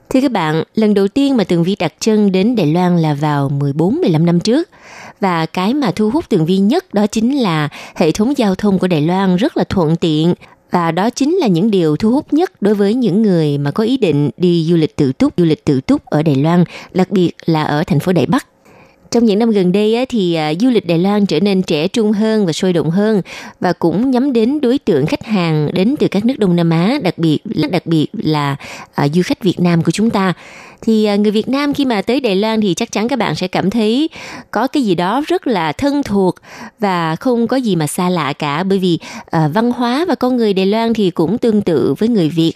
[0.09, 3.13] Thưa các bạn, lần đầu tiên mà Tường Vi đặt chân đến Đài Loan là
[3.13, 4.69] vào 14-15 năm trước.
[5.19, 8.79] Và cái mà thu hút Tường Vi nhất đó chính là hệ thống giao thông
[8.79, 10.33] của Đài Loan rất là thuận tiện
[10.71, 13.83] và đó chính là những điều thu hút nhất đối với những người mà có
[13.83, 16.63] ý định đi du lịch tự túc, du lịch tự túc ở Đài Loan,
[16.93, 18.45] đặc biệt là ở thành phố Đài Bắc.
[19.11, 22.11] Trong những năm gần đây thì à, du lịch Đài Loan trở nên trẻ trung
[22.11, 23.21] hơn và sôi động hơn
[23.59, 26.99] và cũng nhắm đến đối tượng khách hàng đến từ các nước Đông Nam Á,
[27.03, 27.39] đặc biệt
[27.71, 28.55] đặc biệt là
[28.95, 30.33] à, du khách Việt Nam của chúng ta.
[30.81, 33.35] Thì à, người Việt Nam khi mà tới Đài Loan thì chắc chắn các bạn
[33.35, 34.09] sẽ cảm thấy
[34.51, 36.35] có cái gì đó rất là thân thuộc
[36.79, 38.99] và không có gì mà xa lạ cả bởi vì
[39.31, 42.53] văn hóa và con người Đài Loan thì cũng tương tự với người Việt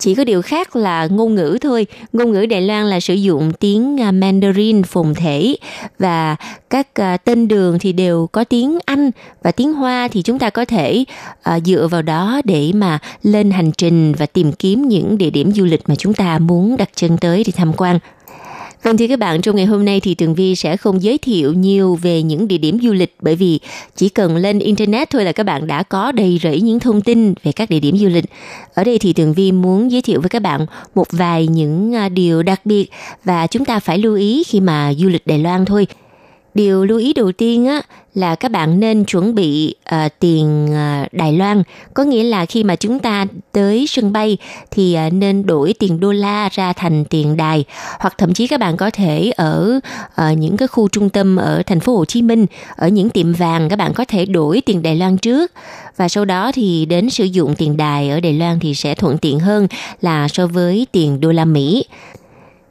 [0.00, 1.86] chỉ có điều khác là ngôn ngữ thôi.
[2.12, 5.56] Ngôn ngữ Đài Loan là sử dụng tiếng à, Mandarin phồn thể
[5.98, 6.36] và
[6.70, 9.10] các à, tên đường thì đều có tiếng Anh
[9.42, 11.04] và tiếng Hoa thì chúng ta có thể
[11.42, 15.52] à, dựa vào đó để mà lên hành trình và tìm kiếm những địa điểm
[15.52, 17.98] du lịch mà chúng ta muốn đặt chân tới để tham quan.
[18.82, 21.52] Vâng thưa các bạn, trong ngày hôm nay thì Tường Vi sẽ không giới thiệu
[21.52, 23.60] nhiều về những địa điểm du lịch bởi vì
[23.96, 27.34] chỉ cần lên Internet thôi là các bạn đã có đầy rẫy những thông tin
[27.42, 28.24] về các địa điểm du lịch.
[28.74, 32.08] Ở đây thì Tường Vi muốn giới thiệu với các bạn một vài những à,
[32.08, 32.90] điều đặc biệt
[33.24, 35.86] và chúng ta phải lưu ý khi mà du lịch Đài Loan thôi.
[36.54, 37.82] Điều lưu ý đầu tiên á
[38.14, 41.62] là các bạn nên chuẩn bị uh, tiền uh, Đài Loan,
[41.94, 44.36] có nghĩa là khi mà chúng ta tới sân bay
[44.70, 47.64] thì uh, nên đổi tiền đô la ra thành tiền đài,
[47.98, 51.62] hoặc thậm chí các bạn có thể ở uh, những cái khu trung tâm ở
[51.66, 52.46] thành phố Hồ Chí Minh,
[52.76, 55.52] ở những tiệm vàng các bạn có thể đổi tiền Đài Loan trước.
[55.96, 59.18] Và sau đó thì đến sử dụng tiền đài ở Đài Loan thì sẽ thuận
[59.18, 59.66] tiện hơn
[60.00, 61.84] là so với tiền đô la Mỹ.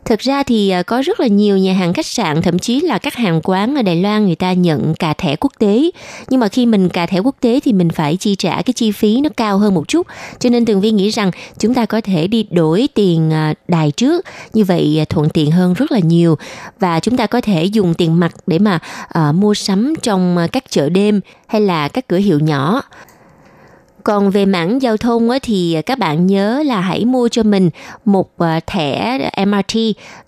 [0.10, 2.98] Thực ra thì ờ, có rất là nhiều nhà hàng khách sạn, thậm chí là
[2.98, 5.92] các hàng quán ở Đài Loan người ta nhận cà thẻ quốc tế.
[6.30, 8.92] Nhưng mà khi mình cà thẻ quốc tế thì mình phải chi trả cái chi
[8.92, 10.08] phí nó cao hơn một chút.
[10.40, 13.92] Cho nên Tường Vi nghĩ rằng chúng ta có thể đi đổi tiền ờ, đài
[13.92, 16.38] trước, như vậy ờ, thuận tiện hơn rất là nhiều.
[16.80, 18.80] Và chúng ta có thể dùng tiền mặt để mà
[19.20, 22.82] uh, mua sắm trong các chợ đêm hay là các cửa hiệu nhỏ
[24.10, 27.70] còn về mảng giao thông á, thì các bạn nhớ là hãy mua cho mình
[28.06, 29.76] một ờ, thẻ MRT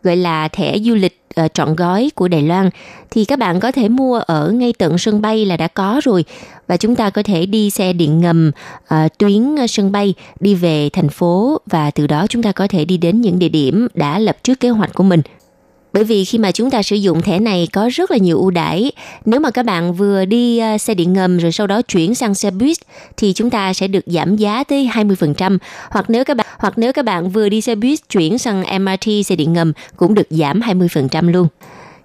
[0.03, 2.69] gọi là thẻ du lịch ờ, trọn gói của Đài Loan.
[3.11, 6.25] Thì các bạn có thể mua ở ngay tận sân bay là đã có rồi.
[6.67, 8.51] Và chúng ta có thể đi xe điện ngầm
[8.87, 12.85] ờ, tuyến sân bay đi về thành phố và từ đó chúng ta có thể
[12.85, 15.21] đi đến những địa điểm đã lập trước kế hoạch của mình
[15.93, 18.51] bởi vì khi mà chúng ta sử dụng thẻ này có rất là nhiều ưu
[18.51, 18.91] đãi.
[19.25, 22.35] Nếu mà các bạn vừa đi ờ, xe điện ngầm rồi sau đó chuyển sang
[22.35, 22.77] xe buýt
[23.17, 25.57] thì chúng ta sẽ được giảm giá tới 20%.
[25.89, 29.25] Hoặc nếu các bạn, hoặc nếu các bạn vừa đi xe buýt chuyển sang MRT
[29.25, 31.47] xe điện ngầm cũng được giảm 20% luôn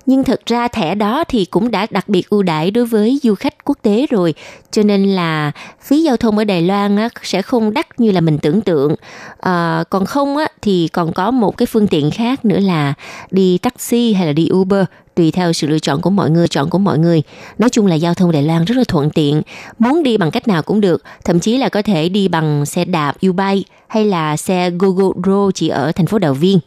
[0.06, 3.34] nhưng thực ra thẻ đó thì cũng đã đặc biệt ưu đãi đối với du
[3.34, 4.34] khách quốc tế rồi.
[4.70, 5.52] Cho nên là
[5.82, 8.94] phí giao thông ở Đài Loan á, sẽ không đắt như là mình tưởng tượng.
[9.40, 12.94] À, còn không á, thì còn có một cái phương tiện khác nữa là
[13.30, 14.84] đi taxi hay là đi Uber
[15.14, 17.22] tùy theo sự lựa chọn của mọi người chọn của mọi người.
[17.58, 19.42] Nói chung là giao thông Đài Loan rất là thuận tiện.
[19.78, 21.02] Muốn đi bằng cách nào cũng được.
[21.24, 25.68] Thậm chí là có thể đi bằng xe đạp U-Bike hay là xe GoGo chỉ
[25.68, 26.58] ở thành phố Đào Viên.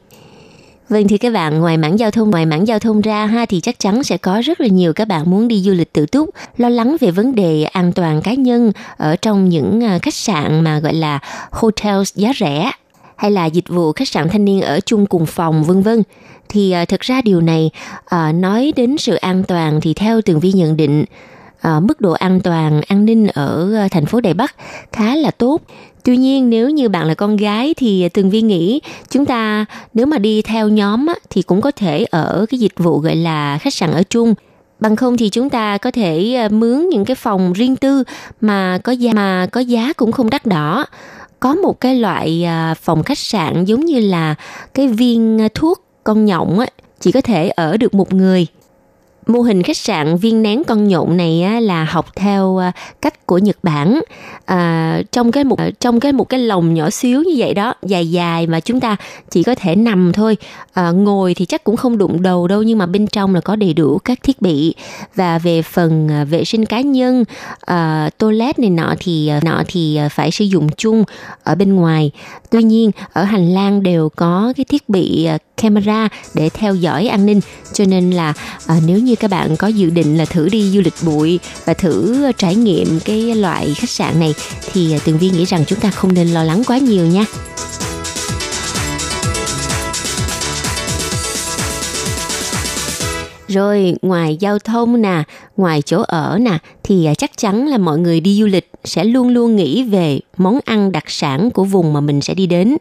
[0.89, 3.59] Vâng thì các bạn ngoài mảng giao thông ngoài mảng giao thông ra ha thì
[3.59, 6.29] chắc chắn sẽ có rất là nhiều các bạn muốn đi du lịch tự túc,
[6.57, 10.63] lo lắng về vấn đề an toàn cá nhân ở trong những à, khách sạn
[10.63, 11.19] mà gọi là
[11.51, 12.71] hotels giá rẻ
[13.15, 16.03] hay là dịch vụ khách sạn thanh niên ở chung cùng phòng vân vân.
[16.49, 17.69] Thì à, uh, thực ra điều này
[18.15, 21.05] uh, nói đến sự an toàn thì theo tường vi nhận định
[21.67, 24.55] uh, mức độ an toàn an ninh ở uh, thành phố Đài Bắc
[24.91, 25.61] khá là tốt.
[26.03, 30.05] Tuy nhiên nếu như bạn là con gái thì Tường Vi nghĩ chúng ta nếu
[30.05, 33.57] mà đi theo nhóm á, thì cũng có thể ở cái dịch vụ gọi là
[33.57, 34.35] khách sạn ở chung.
[34.79, 38.03] Bằng không thì chúng ta có thể ờ, mướn những cái phòng riêng tư
[38.41, 40.85] mà có giá mà có giá cũng không đắt đỏ.
[41.39, 44.35] Có một cái loại ờ, phòng khách sạn giống như là
[44.73, 46.67] cái viên ờ, thuốc con nhộng á,
[46.99, 48.47] chỉ có thể ở được một người
[49.29, 52.71] Mô hình khách sạn viên nén con nhộn này á, là học theo à,
[53.01, 54.01] cách của Nhật Bản.
[54.45, 58.11] À, trong cái một trong cái một cái lồng nhỏ xíu như vậy đó dài
[58.11, 58.95] dài mà chúng ta
[59.29, 60.37] chỉ có thể nằm thôi.
[60.73, 63.55] À, ngồi thì chắc cũng không đụng đầu đâu nhưng mà bên trong là có
[63.55, 64.75] đầy đủ các thiết bị.
[65.15, 67.23] Và về phần à, vệ sinh cá nhân
[67.61, 71.03] à, toilet này nọ thì à, nọ thì phải sử dụng chung
[71.43, 72.11] ở bên ngoài.
[72.49, 75.27] Tuy nhiên ở hành lang đều có cái thiết bị
[75.61, 77.41] camera để theo dõi an ninh.
[77.73, 78.33] Cho nên là
[78.67, 81.73] à, nếu như các bạn có dự định là thử đi du lịch bụi và
[81.73, 84.33] thử ờ, trải nghiệm cái loại khách sạn này
[84.71, 87.25] thì ờ, tường vi nghĩ rằng chúng ta không nên lo lắng quá nhiều nha
[93.47, 95.23] Rồi ngoài giao thông nè,
[95.57, 99.03] ngoài chỗ ở nè thì ờ, chắc chắn là mọi người đi du lịch sẽ
[99.03, 102.77] luôn luôn nghĩ về món ăn đặc sản của vùng mà mình sẽ đi đến.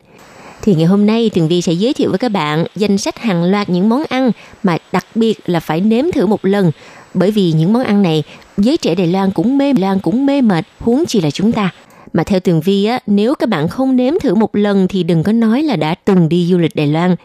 [0.62, 3.44] Thì ngày hôm nay Tường Vi sẽ giới thiệu với các bạn danh sách hàng
[3.44, 4.30] loạt những món ăn
[4.62, 6.70] mà đặc biệt là phải nếm thử một lần.
[7.14, 8.22] Bởi vì những món ăn này
[8.56, 11.70] giới trẻ Đài Loan cũng mê Loan cũng mê mệt, huống chi là chúng ta.
[12.12, 15.22] Mà theo Tường Vi á, nếu các bạn không nếm thử một lần thì đừng
[15.22, 17.16] có nói là đã từng đi du lịch Đài Loan.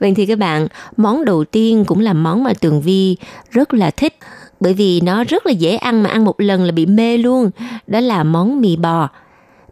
[0.00, 3.16] Vậy thì các bạn, món đầu tiên cũng là món mà Tường Vi
[3.50, 4.16] rất là thích
[4.60, 7.50] bởi vì nó rất là dễ ăn mà ăn một lần là bị mê luôn.
[7.86, 9.08] Đó là món mì bò.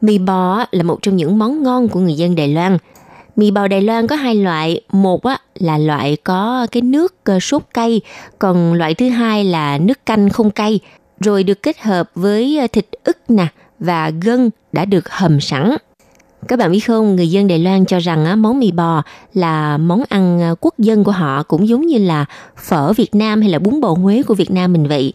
[0.00, 2.78] Mì bò là một trong những món ngon của người dân Đài Loan.
[3.36, 7.40] Mì bò Đài Loan có hai loại, một á là loại có cái nước ờ,
[7.40, 8.00] sốt cay,
[8.38, 10.80] còn loại thứ hai là nước canh không cay,
[11.20, 13.46] rồi được kết hợp với ờ, thịt ức nè
[13.78, 15.76] và gân đã được hầm sẵn.
[16.48, 19.02] Các bạn biết không, người dân Đài Loan cho rằng món mì bò
[19.34, 22.24] là món ăn ờ, quốc dân của họ cũng giống như là
[22.56, 25.12] phở Việt Nam hay là bún bò Huế của Việt Nam mình vậy.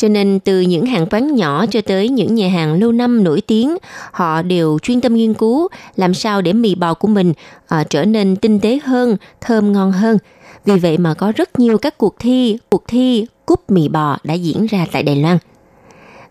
[0.00, 3.40] Cho nên từ những hàng quán nhỏ cho tới những nhà hàng lâu năm nổi
[3.40, 3.76] tiếng,
[4.12, 7.32] họ đều chuyên tâm nghiên cứu làm sao để mì bò của mình
[7.68, 10.18] à, trở nên tinh tế hơn, thơm ngon hơn.
[10.64, 14.34] Vì vậy mà có rất nhiều các cuộc thi, cuộc thi cúp mì bò đã
[14.34, 15.38] diễn ra tại Đài Loan.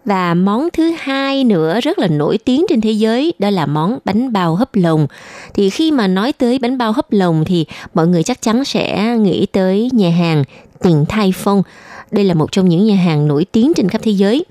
[0.05, 3.99] Và món thứ hai nữa rất là nổi tiếng trên thế giới đó là món
[4.05, 5.07] bánh bao hấp lồng.
[5.53, 9.17] Thì khi mà nói tới bánh bao hấp lồng thì mọi người chắc chắn sẽ
[9.17, 10.43] nghĩ tới nhà hàng
[10.81, 11.63] Tiền Thai Phong
[12.11, 14.45] đây là một trong những nhà hàng nổi tiếng trên khắp thế giới.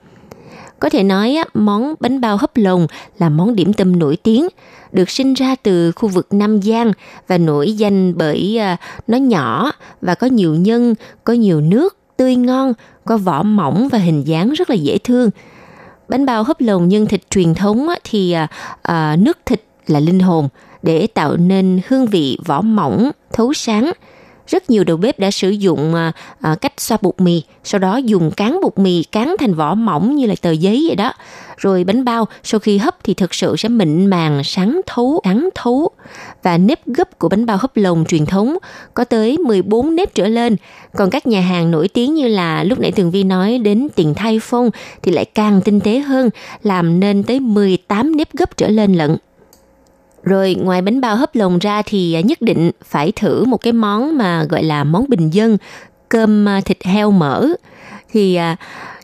[0.81, 2.87] Có thể nói món bánh bao hấp lồng
[3.19, 4.49] là món điểm tâm nổi tiếng,
[4.93, 6.93] được sinh ra từ khu vực Nam Giang
[7.29, 10.95] và nổi danh bởi à, nó nhỏ và có nhiều nhân,
[11.25, 12.73] có nhiều nước, tươi ngon,
[13.05, 15.31] có vỏ mỏng và hình dáng rất là dễ thương.
[16.09, 18.49] Bánh bao hấp lồng nhân thịt truyền thống thì à,
[18.83, 20.49] à, nước thịt là linh hồn
[20.83, 23.93] để tạo nên hương vị vỏ mỏng, thấu sáng
[24.49, 25.95] rất nhiều đầu bếp đã sử dụng
[26.41, 30.17] à, cách xoa bột mì, sau đó dùng cán bột mì cán thành vỏ mỏng
[30.17, 31.13] như là tờ giấy vậy đó.
[31.57, 35.49] Rồi bánh bao sau khi hấp thì thực sự sẽ mịn màng, sáng thấu, trắng
[35.55, 35.91] thấu.
[36.43, 38.59] Và nếp gấp của bánh bao hấp lồng truyền thống
[38.95, 40.57] có tới 14 nếp trở lên.
[40.97, 44.15] Còn các nhà hàng nổi tiếng như là lúc nãy Tường Vi nói đến tiền
[44.15, 44.71] thay phong
[45.03, 46.31] thì lại càng tinh tế hơn,
[46.63, 49.17] làm nên tới 18 nếp gấp trở lên lận.
[50.29, 53.73] Rồi ngoài bánh bao hấp lồng ra thì à, nhất định phải thử một cái
[53.73, 55.57] món mà gọi là món bình dân,
[56.09, 57.49] cơm à, thịt heo mỡ.
[58.13, 58.57] Thì à,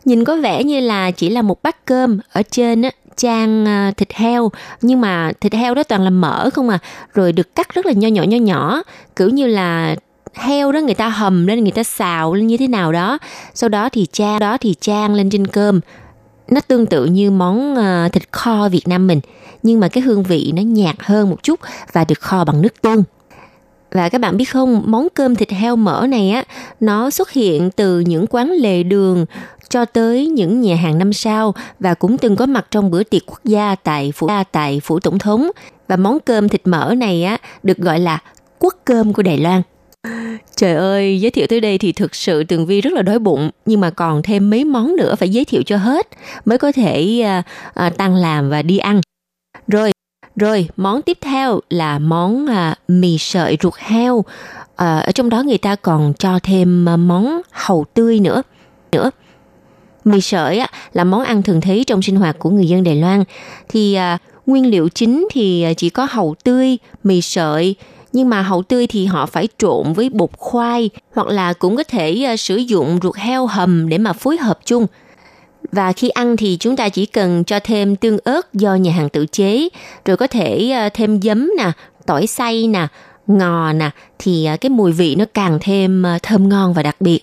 [0.04, 3.66] nhìn có vẻ như là chỉ là một bát cơm ở trên á, trang
[3.96, 4.50] thịt heo
[4.82, 6.78] nhưng mà thịt heo đó toàn là mỡ không à
[7.14, 8.82] rồi được cắt rất là nho nhỏ nho nhỏ
[9.16, 9.96] kiểu như là
[10.34, 13.18] heo đó người ta hầm lên người ta xào lên như thế nào đó
[13.54, 15.80] sau đó thì trang đó thì trang lên trên cơm
[16.48, 19.20] nó tương tự như món ờ, thịt kho Việt Nam mình
[19.62, 21.60] nhưng mà cái hương vị nó nhạt hơn một chút
[21.92, 23.04] và được kho bằng nước tương.
[23.92, 26.44] Và các bạn biết không, món cơm thịt heo mỡ này á,
[26.80, 29.26] nó xuất hiện từ những quán lề đường
[29.68, 33.22] cho tới những nhà hàng năm sao và cũng từng có mặt trong bữa tiệc
[33.26, 35.50] quốc gia tại phủ à, tại phủ tổng thống.
[35.88, 38.22] Và món cơm thịt mỡ này á được gọi là
[38.58, 39.62] quốc cơm của Đài Loan.
[40.56, 43.50] Trời ơi, giới thiệu tới đây thì thực sự Tường Vi rất là đói bụng,
[43.66, 46.08] nhưng mà còn thêm mấy món nữa phải giới thiệu cho hết
[46.44, 47.42] mới có thể à,
[47.74, 49.00] à, tăng làm và đi ăn.
[49.68, 49.92] Rồi,
[50.36, 54.24] rồi món tiếp theo là món à, mì sợi ruột heo.
[54.76, 58.42] À, ở trong đó người ta còn cho thêm à, món hầu tươi nữa.
[58.92, 59.10] Nữa.
[60.04, 62.96] Mì sợi á, là món ăn thường thấy trong sinh hoạt của người dân Đài
[62.96, 63.24] Loan.
[63.68, 67.76] Thì à, nguyên liệu chính thì à, chỉ có hầu tươi, mì sợi,
[68.14, 71.82] nhưng mà hậu tươi thì họ phải trộn với bột khoai hoặc là cũng có
[71.82, 74.86] thể ờ, sử dụng ruột heo hầm để mà phối hợp chung.
[75.72, 79.08] Và khi ăn thì chúng ta chỉ cần cho thêm tương ớt do nhà hàng
[79.08, 79.68] tự chế,
[80.04, 81.72] rồi có thể ờ, thêm giấm nè,
[82.06, 82.86] tỏi xay nè,
[83.26, 87.20] ngò nè, thì ờ, cái mùi vị nó càng thêm thơm ngon và đặc biệt.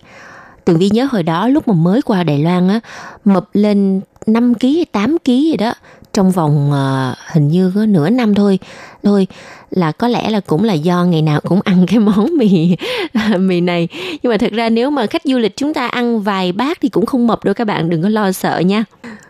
[0.66, 2.80] Tường Vi nhớ hồi đó lúc mà mới qua Đài Loan á,
[3.26, 5.74] mập lên 5 kg hay 8 kg gì đó
[6.14, 8.60] trong vòng uh, hình như có nửa năm thôi.
[9.04, 9.28] Thôi
[9.72, 12.76] là có lẽ là cũng là do ngày nào cũng ăn cái món mì
[13.40, 13.88] mì này.
[14.24, 16.90] Nhưng mà thật ra nếu mà khách du lịch chúng ta ăn vài bát thì
[16.90, 18.84] cũng không mập đâu các bạn đừng có lo sợ nha.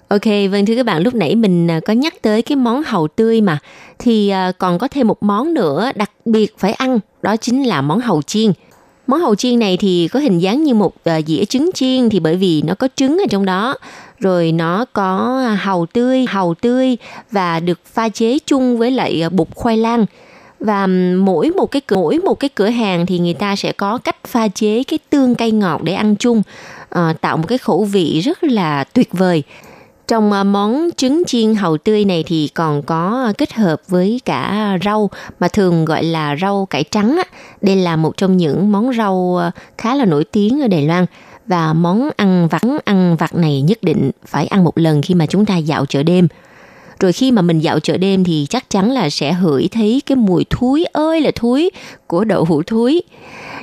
[0.08, 3.08] Ok, vâng thưa các bạn, lúc nãy mình ờ, có nhắc tới cái món hàu
[3.08, 3.58] tươi mà.
[4.00, 7.82] Thì ờ, còn có thêm một món nữa đặc biệt phải ăn, đó chính là
[7.82, 8.52] món hàu chiên.
[9.08, 10.94] Món hàu chiên này thì có hình dáng như một
[11.28, 13.76] dĩa trứng chiên thì bởi vì nó có trứng ở trong đó
[14.22, 16.98] rồi nó có à, hàu tươi, hàu tươi
[17.32, 20.06] và được pha chế chung với lại à, bột khoai lang.
[20.60, 23.98] Và mỗi một cái cửa, mỗi một cái cửa hàng thì người ta sẽ có
[23.98, 26.42] cách pha chế cái tương cay ngọt để ăn chung
[26.90, 29.44] à, tạo một cái khẩu vị rất là tuyệt vời.
[30.08, 34.78] Trong à, món trứng chiên hàu tươi này thì còn có kết hợp với cả
[34.86, 35.10] rau
[35.40, 37.22] mà thường gọi là rau cải trắng.
[37.62, 39.40] Đây là một trong những món rau
[39.78, 41.06] khá là nổi tiếng ở Đài Loan
[41.48, 45.26] và món ăn vặt ăn vặt này nhất định phải ăn một lần khi mà
[45.26, 46.28] chúng ta dạo chợ đêm.
[47.00, 50.16] Rồi khi mà mình dạo chợ đêm thì chắc chắn là sẽ hửi thấy cái
[50.16, 51.70] mùi thúi ơi là thúi
[52.08, 53.04] của đậu hũ thúi.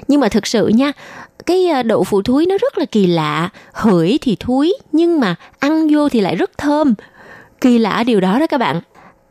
[0.08, 0.92] Nhưng mà thực sự nha,
[1.46, 5.34] cái à, đậu phụ thúi nó rất là kỳ lạ, hửi thì thúi nhưng mà
[5.58, 6.94] ăn vô thì lại rất thơm.
[7.60, 8.80] Kỳ lạ điều đó đó các bạn.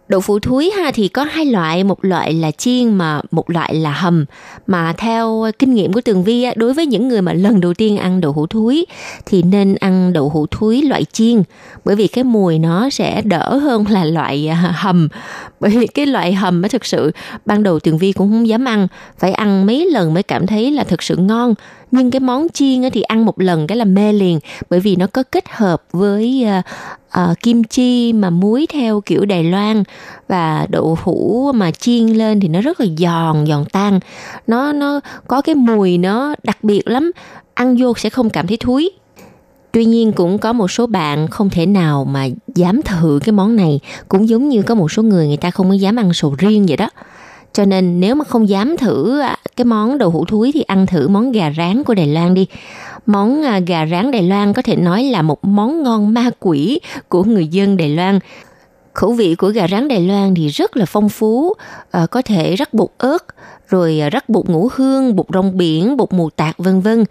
[0.08, 3.76] Đậu phụ thúi ha thì có hai loại, một loại là chiên mà một loại
[3.76, 4.26] là hầm.
[4.68, 7.98] Mà theo kinh nghiệm của Tường Vi đối với những người mà lần đầu tiên
[7.98, 8.86] ăn đậu hũ thúi
[9.26, 11.44] thì nên ăn đậu hũ thúi loại chiên
[11.86, 15.08] bởi vì cái mùi nó sẽ đỡ hơn là loại à, hầm.
[15.60, 17.12] Bởi vì cái loại hầm á thực sự
[17.46, 18.88] ban đầu Tường Vi cũng không dám ăn,
[19.20, 21.54] phải ăn mấy lần mới cảm thấy là thực sự ngon
[21.92, 25.08] nhưng cái món chiên thì ăn một lần cái là mê liền bởi vì nó
[25.08, 26.66] có kết hợp với uh,
[27.22, 29.84] uh, kim chi mà muối theo kiểu Đài Loan
[30.28, 34.00] và đậu hũ mà chiên lên thì nó rất là giòn giòn tan.
[34.48, 37.12] Nó nó có cái mùi nó đặc biệt lắm
[37.54, 38.92] ăn vô sẽ không cảm thấy thúi.
[39.72, 43.56] Tuy nhiên cũng có một số bạn không thể nào mà dám thử cái món
[43.56, 43.80] này
[44.10, 46.66] Cũng giống như có một số người người ta không có dám ăn sầu riêng
[46.66, 46.90] vậy đó
[47.58, 50.86] cho nên nếu mà không dám thử à, cái món đậu hũ thúi thì ăn
[50.86, 52.48] thử món gà rán của Đài Loan đi.
[53.06, 56.80] Món à, gà rán Đài Loan có thể nói là một món ngon ma quỷ
[57.10, 58.20] của người dân Đài Loan.
[58.94, 61.54] Khẩu vị của gà rán Đài Loan thì rất là phong phú,
[61.92, 63.26] à, có thể rắc bột ớt,
[63.68, 67.04] rồi à, rắc bột ngũ hương, bột rong biển, bột mù tạt vân vân.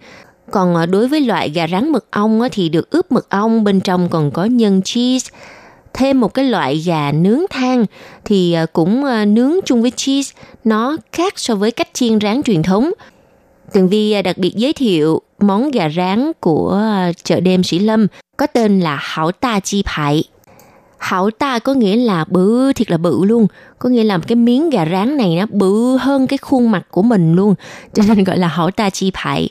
[0.51, 4.09] Còn đối với loại gà rán mật ong thì được ướp mật ong bên trong
[4.09, 5.29] còn có nhân cheese,
[5.97, 7.85] thêm một cái loại gà nướng than
[8.25, 12.43] thì ờ, cũng ờ, nướng chung với cheese, nó khác so với cách chiên rán
[12.43, 12.91] truyền thống.
[13.73, 16.81] Tường Vi ờ, đặc biệt giới thiệu món gà rán của
[17.23, 20.23] chợ đêm Sĩ Lâm có tên là Hảo Ta Chi Phại.
[20.97, 23.47] Hảo ta có nghĩa là bự thiệt là bự luôn.
[23.79, 27.01] Có nghĩa là cái miếng gà rán này nó bự hơn cái khuôn mặt của
[27.01, 27.55] mình luôn.
[27.93, 29.49] Cho nên gọi là hảo ta chi phải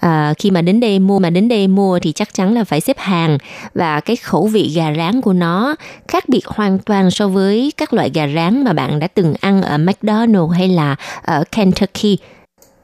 [0.00, 2.80] à, Khi mà đến đây mua mà đến đây mua thì chắc chắn là phải
[2.80, 3.38] xếp hàng.
[3.74, 5.74] Và cái khẩu vị gà rán của nó
[6.08, 9.62] khác biệt hoàn toàn so với các loại gà rán mà bạn đã từng ăn
[9.62, 12.18] ở McDonald's hay là ở Kentucky.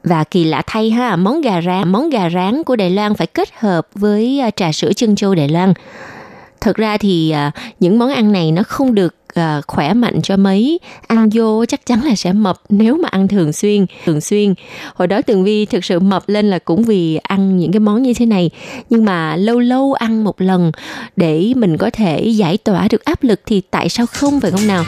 [0.03, 3.27] Và kỳ lạ thay ha, món gà rán, món gà rán của Đài Loan phải
[3.27, 5.73] kết hợp với à, trà sữa chân châu Đài Loan
[6.61, 10.37] thật ra thì à, những món ăn này nó không được à, khỏe mạnh cho
[10.37, 14.53] mấy ăn vô chắc chắn là sẽ mập nếu mà ăn thường xuyên thường xuyên.
[14.95, 18.03] Hồi đó tường vi thực sự mập lên là cũng vì ăn những cái món
[18.03, 18.49] như thế này.
[18.89, 20.71] Nhưng mà lâu lâu ăn một lần
[21.15, 24.67] để mình có thể giải tỏa được áp lực thì tại sao không phải không
[24.67, 24.83] nào?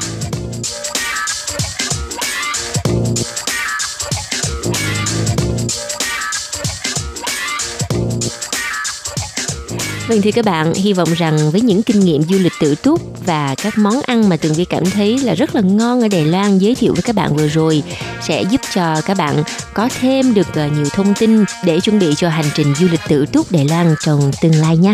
[10.07, 13.01] Vâng thưa các bạn, hy vọng rằng với những kinh nghiệm du lịch tự túc
[13.25, 16.25] và các món ăn mà Tường Vi cảm thấy là rất là ngon ở Đài
[16.25, 17.83] Loan giới thiệu với các bạn vừa rồi
[18.21, 19.43] sẽ giúp cho các bạn
[19.73, 22.99] có thêm được ờ, nhiều thông tin để chuẩn bị cho hành trình du lịch
[23.07, 24.93] tự túc Đài Loan trong tương lai nha.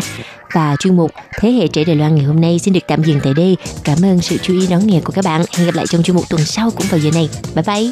[0.54, 3.20] Và chuyên mục Thế hệ trẻ Đài Loan ngày hôm nay xin được tạm dừng
[3.24, 3.58] tại đây.
[3.84, 5.46] Cảm ơn sự chú ý đón nghe của các bạn.
[5.58, 7.30] Hẹn gặp lại trong chuyên mục tuần sau cũng vào giờ này.
[7.56, 7.92] Bye bye!